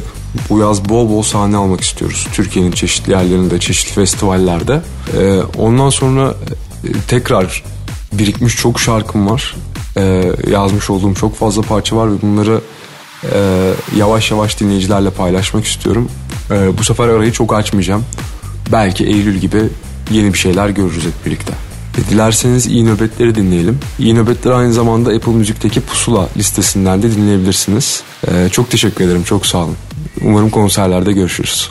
bu 0.49 0.59
yaz 0.59 0.89
bol 0.89 1.09
bol 1.09 1.21
sahne 1.21 1.57
almak 1.57 1.81
istiyoruz. 1.81 2.27
Türkiye'nin 2.33 2.71
çeşitli 2.71 3.11
yerlerinde, 3.11 3.59
çeşitli 3.59 3.93
festivallerde. 3.93 4.81
E, 5.17 5.41
ondan 5.57 5.89
sonra 5.89 6.33
e, 6.83 6.91
tekrar 7.07 7.63
birikmiş 8.13 8.55
çok 8.55 8.79
şarkım 8.79 9.29
var. 9.29 9.55
E, 9.97 10.31
yazmış 10.51 10.89
olduğum 10.89 11.13
çok 11.13 11.35
fazla 11.35 11.61
parça 11.61 11.95
var 11.95 12.11
ve 12.11 12.21
bunları 12.21 12.61
e, 13.33 13.71
yavaş 13.97 14.31
yavaş 14.31 14.59
dinleyicilerle 14.59 15.09
paylaşmak 15.09 15.65
istiyorum. 15.65 16.09
Bu 16.77 16.83
sefer 16.83 17.07
arayı 17.07 17.31
çok 17.31 17.53
açmayacağım. 17.53 18.05
Belki 18.71 19.05
Eylül 19.05 19.37
gibi 19.37 19.63
yeni 20.11 20.33
bir 20.33 20.37
şeyler 20.37 20.69
görürüz 20.69 21.05
hep 21.05 21.25
birlikte. 21.25 21.66
E, 21.97 22.09
dilerseniz 22.09 22.67
iyi 22.67 22.85
nöbetleri 22.85 23.35
dinleyelim. 23.35 23.79
İyi 23.99 24.15
nöbetleri 24.15 24.53
aynı 24.53 24.73
zamanda 24.73 25.11
Apple 25.11 25.31
Müzik'teki 25.31 25.81
Pusula 25.81 26.29
listesinden 26.37 27.03
de 27.03 27.11
dinleyebilirsiniz. 27.11 28.03
E, 28.27 28.49
çok 28.49 28.71
teşekkür 28.71 29.05
ederim, 29.05 29.23
çok 29.23 29.45
sağ 29.45 29.57
olun. 29.57 29.75
Umarım 30.21 30.49
konserlerde 30.49 31.11
görüşürüz. 31.11 31.69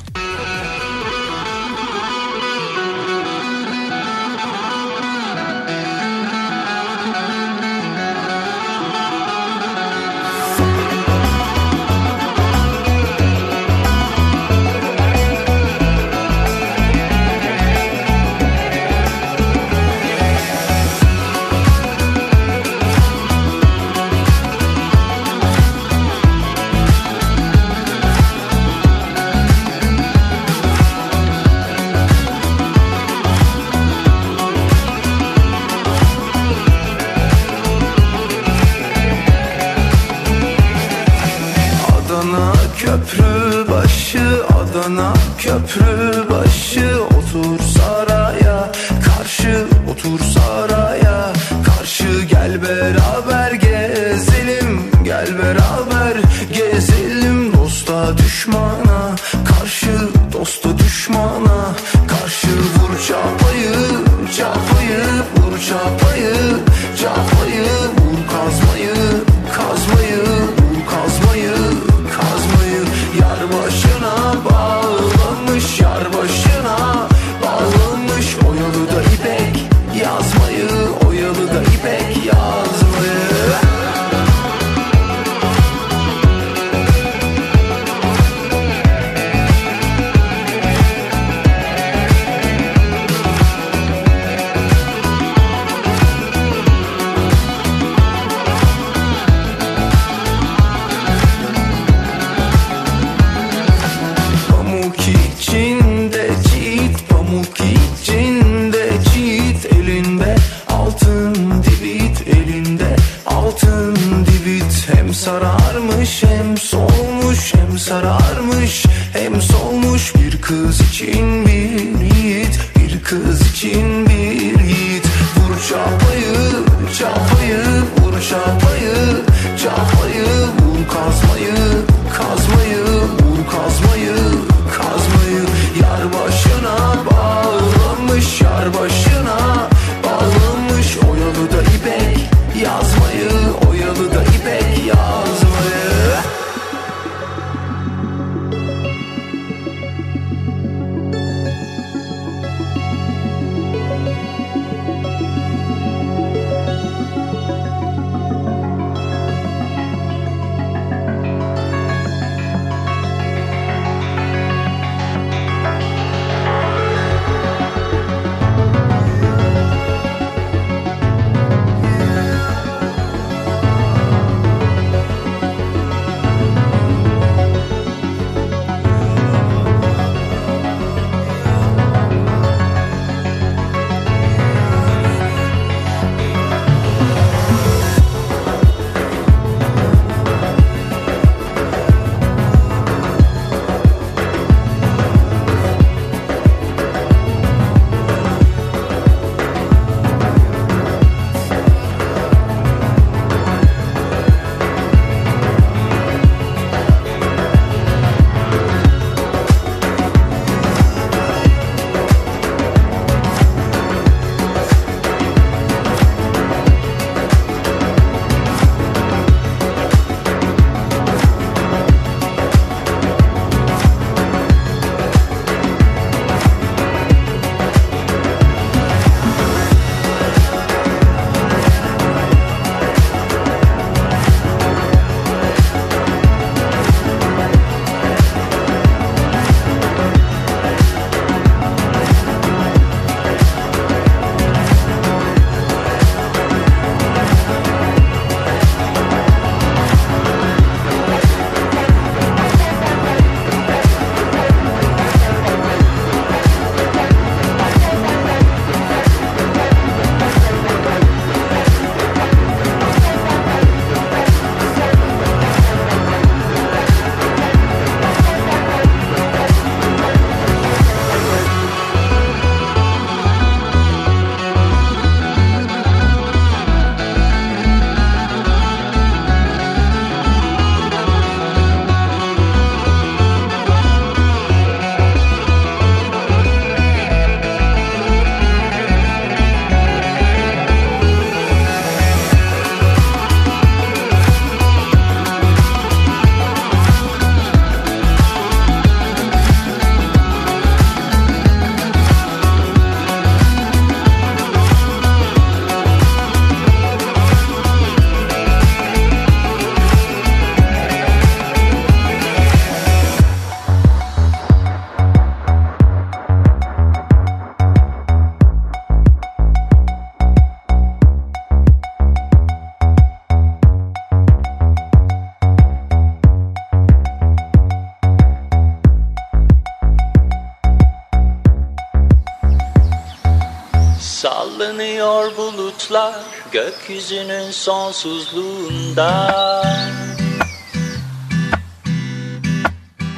Bulutlar 335.76 336.14
gökyüzünün 336.52 337.50
sonsuzluğunda. 337.50 339.32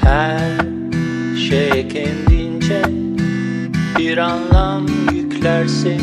Her 0.02 0.61
şeye 1.48 1.88
kendince 1.88 2.82
bir 3.98 4.18
anlam 4.18 4.86
yüklersin. 5.12 6.02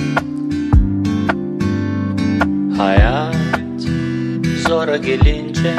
Hayat 2.77 3.35
zora 4.67 4.97
gelince 4.97 5.75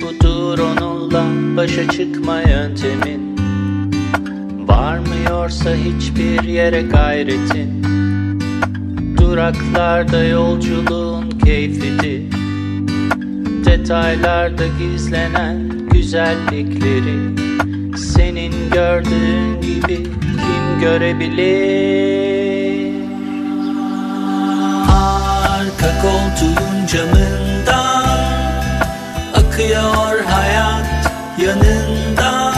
Budur 0.00 0.58
onunla 0.58 1.56
başa 1.56 1.88
çıkma 1.88 2.40
yöntemin. 2.40 3.38
Varmıyorsa 4.68 5.74
hiçbir 5.74 6.42
yere 6.42 6.82
gayretin 6.82 7.89
Duraklarda 9.30 10.24
yolculuğun 10.24 11.30
keyfidir. 11.30 12.32
Detaylarda 13.64 14.64
gizlenen 14.78 15.68
güzellikleri 15.92 17.36
Senin 17.96 18.70
gördüğün 18.70 19.60
gibi 19.60 19.96
kim 19.96 20.80
görebilir? 20.80 22.10
Arka 24.90 26.02
koltuğun 26.02 26.86
camından 26.86 28.18
Akıyor 29.34 30.24
hayat 30.24 31.12
yanından 31.38 32.54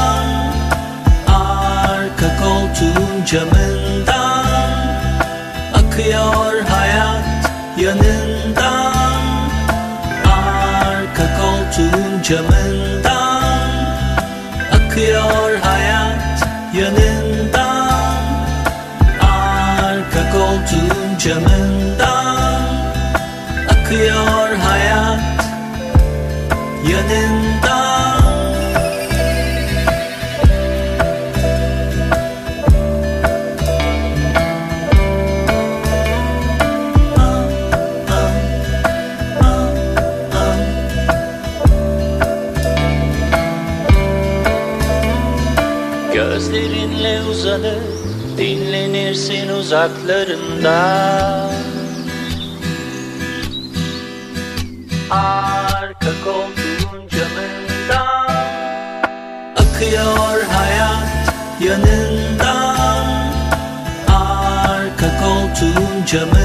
Arka 1.28 2.36
koltuğun 2.42 3.24
camından 3.26 3.81
uzaklarında. 49.72 50.78
Arka 55.10 56.12
koltuğun 56.24 57.08
camından 57.08 58.26
Akıyor 59.56 60.42
hayat 60.52 61.34
yanından. 61.60 63.06
Arka 64.08 65.06
koltuğun 65.20 66.04
camından 66.06 66.41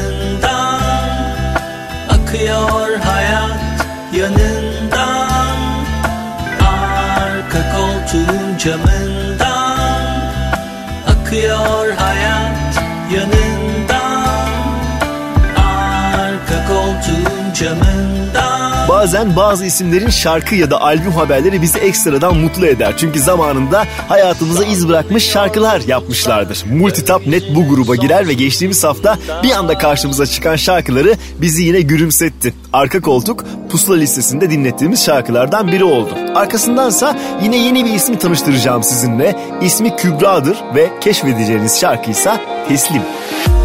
Bazen 19.08 19.36
bazı 19.36 19.66
isimlerin 19.66 20.10
şarkı 20.10 20.56
ya 20.56 20.72
da 20.72 20.82
albüm 20.82 21.12
haberleri 21.12 21.62
bizi 21.62 21.80
ekstradan 21.80 22.38
mutlu 22.38 22.66
eder. 22.66 22.94
Çünkü 22.98 23.20
zamanında 23.20 23.86
hayatımıza 24.08 24.66
iz 24.66 24.88
bırakmış 24.88 25.30
şarkılar 25.30 25.82
yapmışlardır. 25.88 26.64
Multitap 26.72 27.28
net 27.28 27.56
bu 27.56 27.68
gruba 27.68 27.96
girer 27.96 28.28
ve 28.28 28.34
geçtiğimiz 28.34 28.84
hafta 28.84 29.18
bir 29.44 29.52
anda 29.52 29.78
karşımıza 29.78 30.26
çıkan 30.26 30.56
şarkıları 30.56 31.16
bizi 31.42 31.64
yine 31.64 31.82
gülümsetti. 31.82 32.54
Arka 32.74 33.02
koltuk 33.02 33.46
pusula 33.70 33.96
listesinde 33.96 34.52
dinlettiğimiz 34.52 35.06
şarkılardan 35.06 35.68
biri 35.68 35.84
oldu. 35.84 36.10
Arkasındansa 36.36 37.20
yine 37.44 37.58
yeni 37.58 37.86
bir 37.86 37.94
ismi 37.94 38.20
tanıştıracağım 38.20 38.84
sizinle. 38.84 39.36
İsmi 39.62 39.96
Kübra'dır 39.96 40.58
ve 40.76 40.90
keşfedeceğiniz 41.02 41.80
şarkıysa 41.80 42.42
Teslim. 42.68 43.02
Bir 43.02 43.57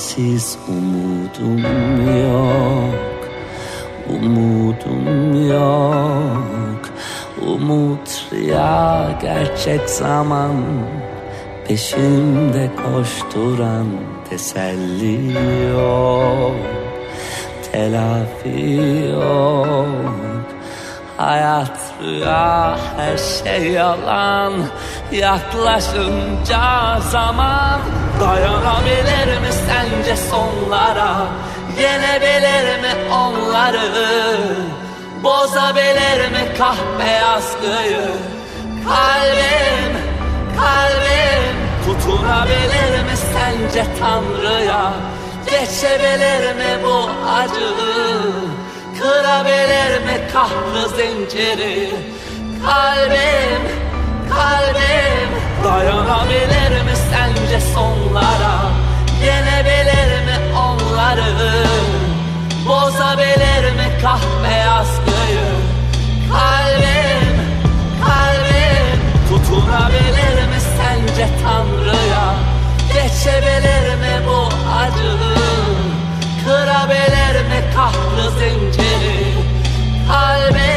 Sensiz 0.00 0.58
umudum 0.68 1.60
yok 2.24 3.20
Umudum 4.08 5.48
yok. 5.50 6.82
Umut 7.46 8.26
rüya 8.32 9.18
gerçek 9.22 9.90
zaman. 9.90 10.56
Peşimde 11.68 12.70
koşturan 12.76 13.86
teselli 14.30 15.32
yok 15.72 16.56
Telafi 17.72 18.82
yok. 19.12 20.46
Hayat 21.16 21.78
rüya 22.02 22.78
her 22.96 23.16
şey 23.16 23.72
yalan. 23.72 24.52
Yaklaşınca 25.12 27.00
zaman 27.10 27.80
Dayanabilir 28.20 29.40
mi 29.40 29.48
sence 29.66 30.16
sonlara? 30.16 31.28
Yenebilir 31.80 32.80
mi 32.82 33.12
onları? 33.12 33.90
Bozabilir 35.22 36.30
mi 36.30 36.54
kahpe 36.58 37.24
askıyı? 37.24 38.08
Kalbim, 38.88 39.92
kalbim 40.56 41.56
Tutunabilir 41.84 43.04
mi 43.04 43.16
sence 43.32 43.86
Tanrı'ya? 44.00 44.92
Geçebilir 45.50 46.54
mi 46.54 46.84
bu 46.84 47.10
acıyı 47.30 48.20
Kırabilir 48.98 50.00
mi 50.04 50.20
kahrı 50.32 50.88
zinciri? 50.88 51.90
Kalbim, 52.66 53.62
kalbim. 54.30 55.30
Dayanabilir 55.64 56.72
mi 56.86 56.94
sence 57.10 57.60
sonlara? 57.74 58.54
Yenebilir 59.24 60.10
mi 60.26 60.36
onları 60.58 61.30
Bozabilir 62.68 63.64
mi 63.78 63.88
kahpe 64.02 64.70
askıyı 64.70 65.50
Kalbim, 66.32 67.36
kalbim. 68.04 69.00
Tutunabilir 69.28 70.36
mi 70.50 70.60
sence 70.76 71.28
Tanrı'ya? 71.42 72.34
Geçebilir 72.94 73.94
mi 73.94 74.26
bu 74.26 74.48
acıyı 74.78 75.50
Kırabilir 76.44 77.40
mi 77.50 77.60
kahrı 77.74 78.30
zinciri? 78.30 79.34
Kalbim 80.08 80.69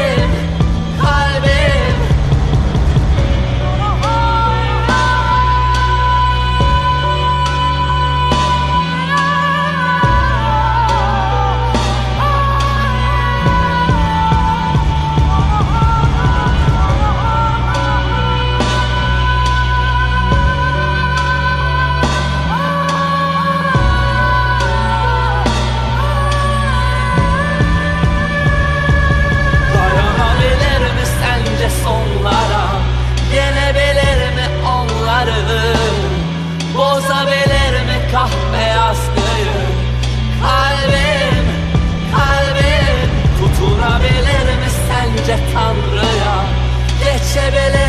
Geçebilir 47.54 47.83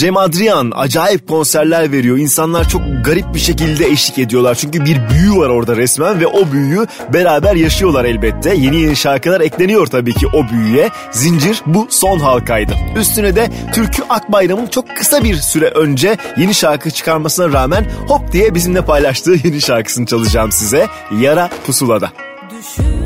Cem 0.00 0.16
Adrian 0.16 0.72
acayip 0.76 1.28
konserler 1.28 1.92
veriyor. 1.92 2.18
İnsanlar 2.18 2.68
çok 2.68 2.82
garip 3.04 3.34
bir 3.34 3.38
şekilde 3.38 3.86
eşlik 3.86 4.18
ediyorlar. 4.18 4.54
Çünkü 4.54 4.84
bir 4.84 4.98
büyü 5.10 5.36
var 5.36 5.48
orada 5.48 5.76
resmen 5.76 6.20
ve 6.20 6.26
o 6.26 6.52
büyüyü 6.52 6.86
beraber 7.12 7.54
yaşıyorlar 7.54 8.04
elbette. 8.04 8.54
Yeni 8.54 8.80
yeni 8.80 8.96
şarkılar 8.96 9.40
ekleniyor 9.40 9.86
tabii 9.86 10.14
ki 10.14 10.26
o 10.26 10.48
büyüye. 10.52 10.90
Zincir 11.10 11.62
bu 11.66 11.86
son 11.90 12.18
halkaydı. 12.18 12.72
Üstüne 12.96 13.36
de 13.36 13.50
Türkü 13.74 14.02
Akbayram'ın 14.08 14.66
çok 14.66 14.96
kısa 14.96 15.24
bir 15.24 15.34
süre 15.34 15.68
önce 15.68 16.16
yeni 16.36 16.54
şarkı 16.54 16.90
çıkarmasına 16.90 17.52
rağmen 17.52 17.86
hop 18.08 18.32
diye 18.32 18.54
bizimle 18.54 18.84
paylaştığı 18.84 19.34
yeni 19.44 19.60
şarkısını 19.60 20.06
çalacağım 20.06 20.52
size. 20.52 20.86
Yara 21.20 21.50
Pusula'da. 21.66 22.12
Düşündüm 22.50 22.99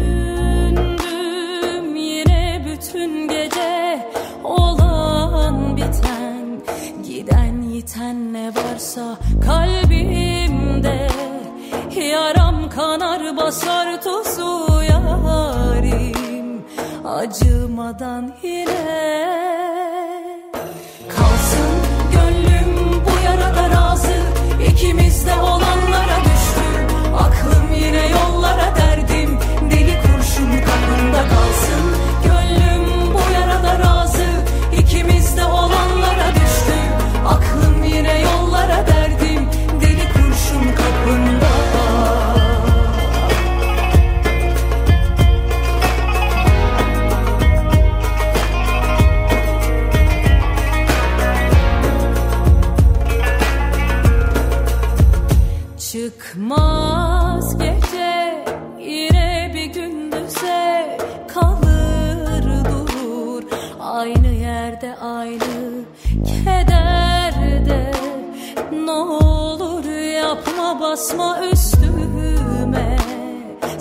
basar 13.45 14.01
tozu 14.01 14.83
yarim. 14.91 16.65
Acımadan 17.05 18.33
yine 18.43 19.44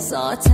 Zaten 0.04 0.53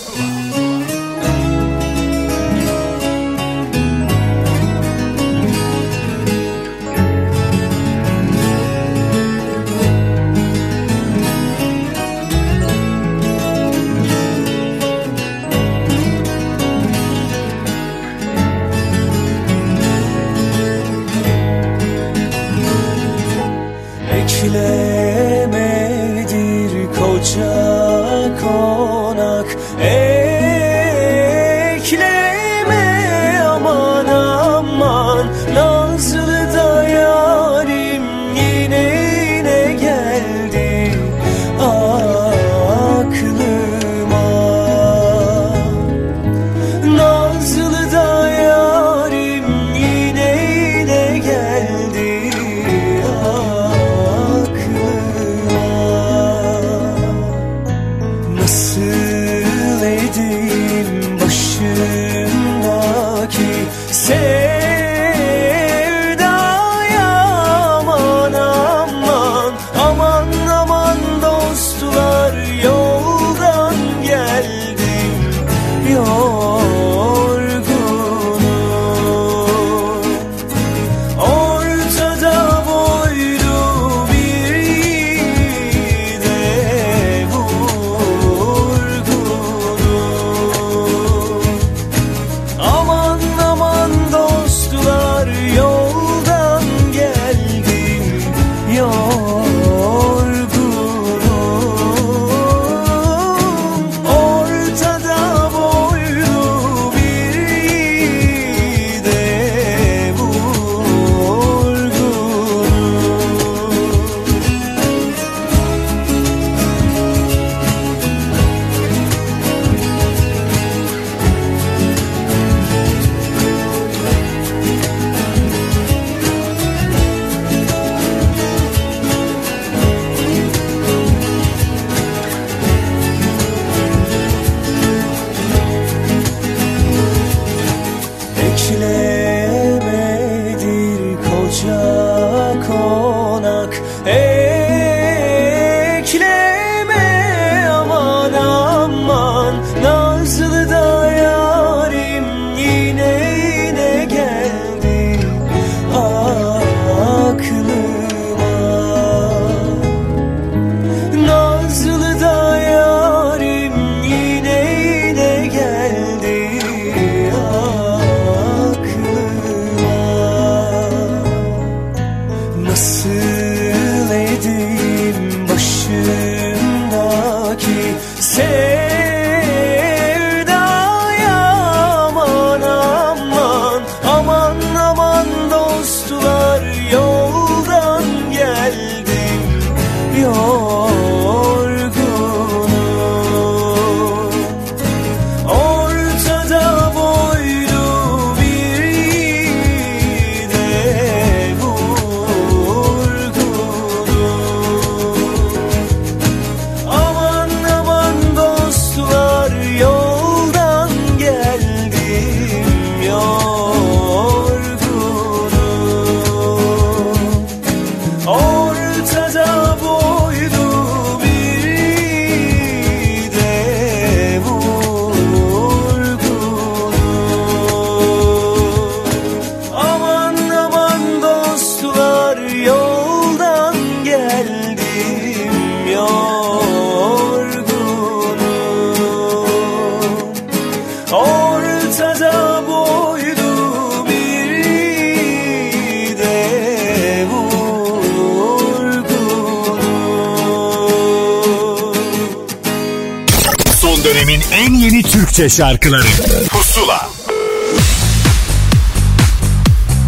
şarkıları 255.51 256.07
Pusula 256.49 257.09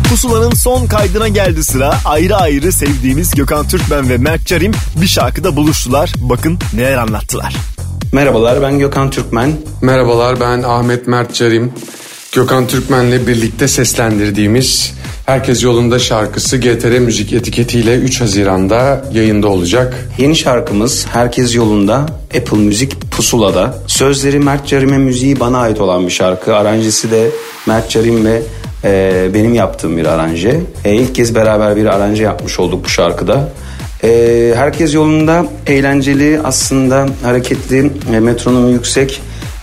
Pusula'nın 0.09 0.51
son 0.51 0.87
kaydına 0.87 1.27
geldi 1.27 1.63
sıra. 1.63 1.95
Ayrı 2.05 2.35
ayrı 2.35 2.71
sevdiğimiz 2.71 3.31
Gökhan 3.31 3.67
Türkmen 3.67 4.09
ve 4.09 4.17
Mert 4.17 4.45
Carim 4.45 4.71
bir 5.01 5.07
şarkıda 5.07 5.55
buluştular. 5.55 6.13
Bakın 6.17 6.59
neler 6.73 6.97
anlattılar. 6.97 7.55
Merhabalar 8.11 8.61
ben 8.61 8.79
Gökhan 8.79 9.09
Türkmen. 9.09 9.53
Merhabalar 9.81 10.39
ben 10.39 10.63
Ahmet 10.63 11.07
Mert 11.07 11.35
Carim. 11.35 11.73
Gökhan 12.31 12.67
Türkmen'le 12.67 13.27
birlikte 13.27 13.67
seslendirdiğimiz 13.67 14.93
Herkes 15.25 15.63
Yolunda 15.63 15.99
şarkısı 15.99 16.57
GTR 16.57 16.99
Müzik 16.99 17.33
etiketiyle 17.33 17.95
3 17.95 18.21
Haziran'da 18.21 19.05
yayında 19.13 19.47
olacak. 19.47 20.09
Yeni 20.17 20.35
şarkımız 20.35 21.05
Herkes 21.07 21.55
Yolunda 21.55 22.05
Apple 22.37 22.57
Müzik 22.57 23.02
Pusula'da. 23.23 23.75
Sözleri 23.87 24.39
Mert 24.39 24.67
Carim'e 24.67 24.97
müziği 24.97 25.39
bana 25.39 25.57
ait 25.57 25.81
olan 25.81 26.05
bir 26.05 26.11
şarkı. 26.11 26.55
Aranjesi 26.55 27.11
de 27.11 27.29
Mert 27.67 27.89
Carim 27.89 28.25
ve 28.25 28.41
e, 28.83 29.29
benim 29.33 29.53
yaptığım 29.53 29.97
bir 29.97 30.05
aranje. 30.05 30.61
E, 30.85 30.95
ilk 30.95 31.15
kez 31.15 31.35
beraber 31.35 31.75
bir 31.75 31.85
aranje 31.85 32.23
yapmış 32.23 32.59
olduk 32.59 32.85
bu 32.85 32.89
şarkıda. 32.89 33.49
E, 34.03 34.53
herkes 34.55 34.93
yolunda 34.93 35.45
eğlenceli 35.67 36.39
aslında 36.43 37.05
hareketli 37.23 37.91
e, 38.13 38.19
metronomu 38.19 38.69
yüksek 38.69 39.21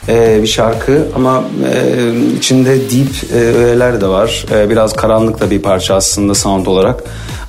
e, 0.09 0.43
bir 0.43 0.49
şarkı 0.49 1.07
ama 1.17 1.45
e, 1.75 2.37
içinde 2.37 2.75
deep 2.75 3.33
e, 3.35 3.39
öğeler 3.39 4.01
de 4.01 4.07
var. 4.07 4.45
E, 4.53 4.71
biraz 4.71 4.93
karanlık 4.93 5.41
da 5.41 5.51
bir 5.51 5.63
parça 5.63 5.95
aslında 5.95 6.35
sound 6.35 6.67
olarak. 6.67 7.05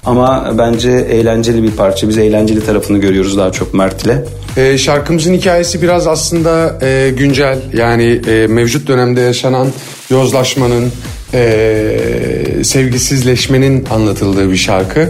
Ama 0.06 0.53
bence 0.57 0.91
eğlenceli 0.91 1.64
bir 1.64 1.72
parça. 1.72 2.10
Biz 2.10 2.18
eğlenceli 2.18 2.65
tarafını 2.65 2.98
görüyoruz 2.98 3.38
daha 3.38 3.52
çok 3.52 3.73
Mert 3.73 4.06
ile. 4.06 4.26
Ee, 4.57 4.78
şarkımızın 4.78 5.34
hikayesi 5.34 5.82
biraz 5.82 6.07
aslında 6.07 6.80
e, 6.82 7.11
güncel 7.18 7.60
yani 7.73 8.22
e, 8.28 8.48
mevcut 8.48 8.88
dönemde 8.88 9.22
yaşanan 9.22 9.68
yozlaşmanın, 10.10 10.91
e, 11.34 12.64
sevgisizleşmenin 12.64 13.86
anlatıldığı 13.86 14.52
bir 14.52 14.57
şarkı. 14.57 15.10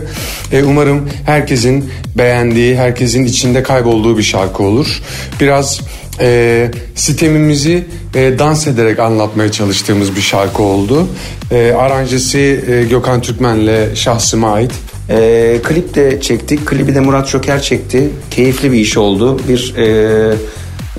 E, 0.51 0.63
umarım 0.63 1.09
herkesin 1.25 1.89
beğendiği, 2.17 2.75
herkesin 2.75 3.25
içinde 3.25 3.63
kaybolduğu 3.63 4.17
bir 4.17 4.23
şarkı 4.23 4.63
olur. 4.63 5.01
Biraz 5.39 5.81
e, 6.19 6.71
sistemimizi 6.95 7.85
e, 8.15 8.39
dans 8.39 8.67
ederek 8.67 8.99
anlatmaya 8.99 9.51
çalıştığımız 9.51 10.15
bir 10.15 10.21
şarkı 10.21 10.63
oldu. 10.63 11.07
E, 11.51 11.73
aranjesi 11.73 12.63
e, 12.67 12.83
Gökhan 12.83 13.21
Türkmen'le 13.21 13.95
şahsıma 13.95 14.53
ait. 14.53 14.71
E, 15.09 15.59
klip 15.63 15.95
de 15.95 16.21
çektik. 16.21 16.65
Klibi 16.65 16.95
de 16.95 16.99
Murat 16.99 17.27
Şoker 17.27 17.61
çekti. 17.61 18.09
Keyifli 18.31 18.71
bir 18.71 18.77
iş 18.77 18.97
oldu. 18.97 19.39
Bir 19.47 19.75
e, 19.77 20.35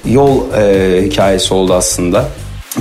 yol 0.07 0.53
e, 0.53 1.03
hikayesi 1.05 1.55
oldu 1.55 1.75
aslında. 1.75 2.29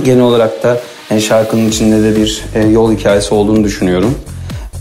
Genel 0.04 0.22
olarak 0.22 0.62
da 0.62 0.80
yani 1.10 1.22
şarkının 1.22 1.68
içinde 1.68 2.02
de 2.02 2.16
bir 2.16 2.44
e, 2.54 2.66
yol 2.66 2.92
hikayesi 2.96 3.34
olduğunu 3.34 3.64
düşünüyorum. 3.64 4.14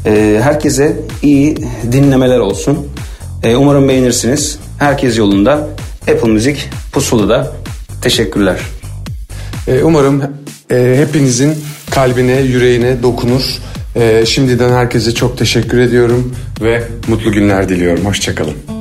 E, 0.05 0.39
herkese 0.43 0.97
iyi 1.21 1.57
dinlemeler 1.91 2.39
olsun. 2.39 2.87
E, 3.43 3.55
umarım 3.55 3.89
beğenirsiniz. 3.89 4.59
Herkes 4.79 5.17
yolunda. 5.17 5.67
Apple 6.11 6.29
Müzik 6.29 6.69
Pusula'da. 6.91 7.51
Teşekkürler. 8.01 8.59
E, 9.67 9.83
umarım 9.83 10.23
e, 10.71 10.95
hepinizin 10.97 11.53
kalbine, 11.91 12.41
yüreğine 12.41 13.03
dokunur. 13.03 13.43
E, 13.95 14.25
şimdiden 14.25 14.69
herkese 14.69 15.13
çok 15.13 15.37
teşekkür 15.37 15.79
ediyorum 15.79 16.35
ve 16.61 16.83
mutlu 17.07 17.31
günler 17.31 17.69
diliyorum. 17.69 18.05
Hoşçakalın. 18.05 18.80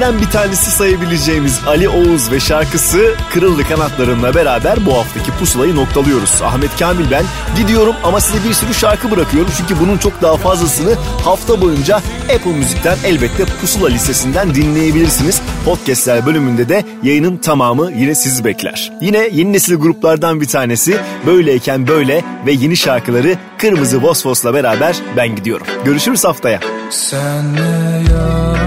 temsilcilerinden 0.00 0.20
bir 0.20 0.30
tanesi 0.32 0.70
sayabileceğimiz 0.70 1.60
Ali 1.66 1.88
Oğuz 1.88 2.32
ve 2.32 2.40
şarkısı 2.40 3.14
Kırıldı 3.30 3.64
Kanatlarınla 3.68 4.34
beraber 4.34 4.86
bu 4.86 4.94
haftaki 4.98 5.30
pusulayı 5.30 5.76
noktalıyoruz. 5.76 6.42
Ahmet 6.42 6.78
Kamil 6.78 7.10
ben 7.10 7.24
gidiyorum 7.56 7.94
ama 8.04 8.20
size 8.20 8.48
bir 8.48 8.54
sürü 8.54 8.74
şarkı 8.74 9.10
bırakıyorum 9.10 9.50
çünkü 9.58 9.80
bunun 9.80 9.98
çok 9.98 10.22
daha 10.22 10.36
fazlasını 10.36 10.94
hafta 11.24 11.60
boyunca 11.60 11.96
Apple 12.34 12.52
Müzik'ten 12.52 12.96
elbette 13.04 13.44
Pusula 13.60 13.88
listesinden 13.88 14.54
dinleyebilirsiniz. 14.54 15.42
Podcastler 15.64 16.26
bölümünde 16.26 16.68
de 16.68 16.84
yayının 17.02 17.36
tamamı 17.36 17.92
yine 17.92 18.14
sizi 18.14 18.44
bekler. 18.44 18.92
Yine 19.00 19.28
yeni 19.32 19.52
nesil 19.52 19.74
gruplardan 19.74 20.40
bir 20.40 20.48
tanesi 20.48 20.96
Böyleyken 21.26 21.88
Böyle 21.88 22.24
ve 22.46 22.52
yeni 22.52 22.76
şarkıları 22.76 23.36
Kırmızı 23.58 24.02
Vosvos'la 24.02 24.54
beraber 24.54 24.96
ben 25.16 25.36
gidiyorum. 25.36 25.66
Görüşürüz 25.84 26.24
haftaya. 26.24 26.60
Sanıyor, 26.90 28.59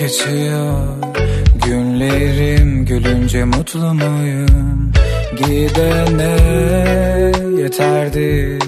geçiyor. 0.00 0.78
Günlerim 1.66 2.84
gülünce 2.84 3.44
mutlu 3.44 3.94
muyum? 3.94 4.92
Gidene 5.38 6.36
yeterdi. 7.62 8.58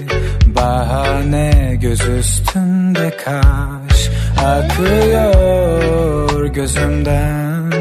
Bahane 0.45 1.77
göz 1.81 2.01
üstünde 2.01 3.17
kaş. 3.25 4.09
Akıyor 4.45 6.45
gözümden. 6.45 7.73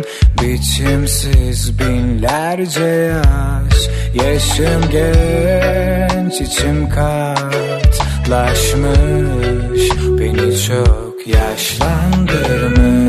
Biçimsiz 0.43 1.79
binlerce 1.79 2.85
yaş. 2.85 3.89
Yaşım 4.15 4.83
genç 4.93 6.41
içim 6.41 6.89
katlaşmış. 6.89 7.51
Beni 10.19 10.59
çok 10.59 11.27
yaşlandırmış 11.27 13.02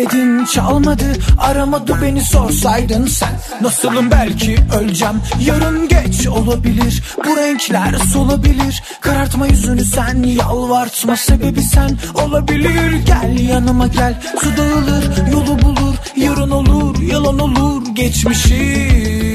Bekledim 0.00 0.44
çalmadı 0.44 1.04
Aramadı 1.38 2.02
beni 2.02 2.20
sorsaydın 2.20 3.06
sen. 3.06 3.40
Nasılım 3.60 4.10
belki 4.10 4.56
öleceğim 4.80 5.14
Yarın 5.40 5.88
geç 5.88 6.26
olabilir. 6.26 7.02
Bu 7.24 7.36
renkler 7.36 7.94
solabilir 8.12 8.82
Karartma 9.00 9.46
yüzünü 9.46 9.84
sen 9.84 10.22
Yalvartma 10.22 11.16
sebebi 11.16 11.62
sen. 11.62 11.98
Olabilir 12.14 12.92
gel 13.06 13.48
yanıma 13.48 13.86
gel. 13.86 14.22
Su 14.40 14.56
dağılır 14.56 15.32
yolu 15.32 15.62
bulur 15.62 15.94
Yarın 16.16 16.50
olur 16.50 17.02
yalan 17.02 17.40
olur 17.40 17.82
Geçmişi 17.94 19.34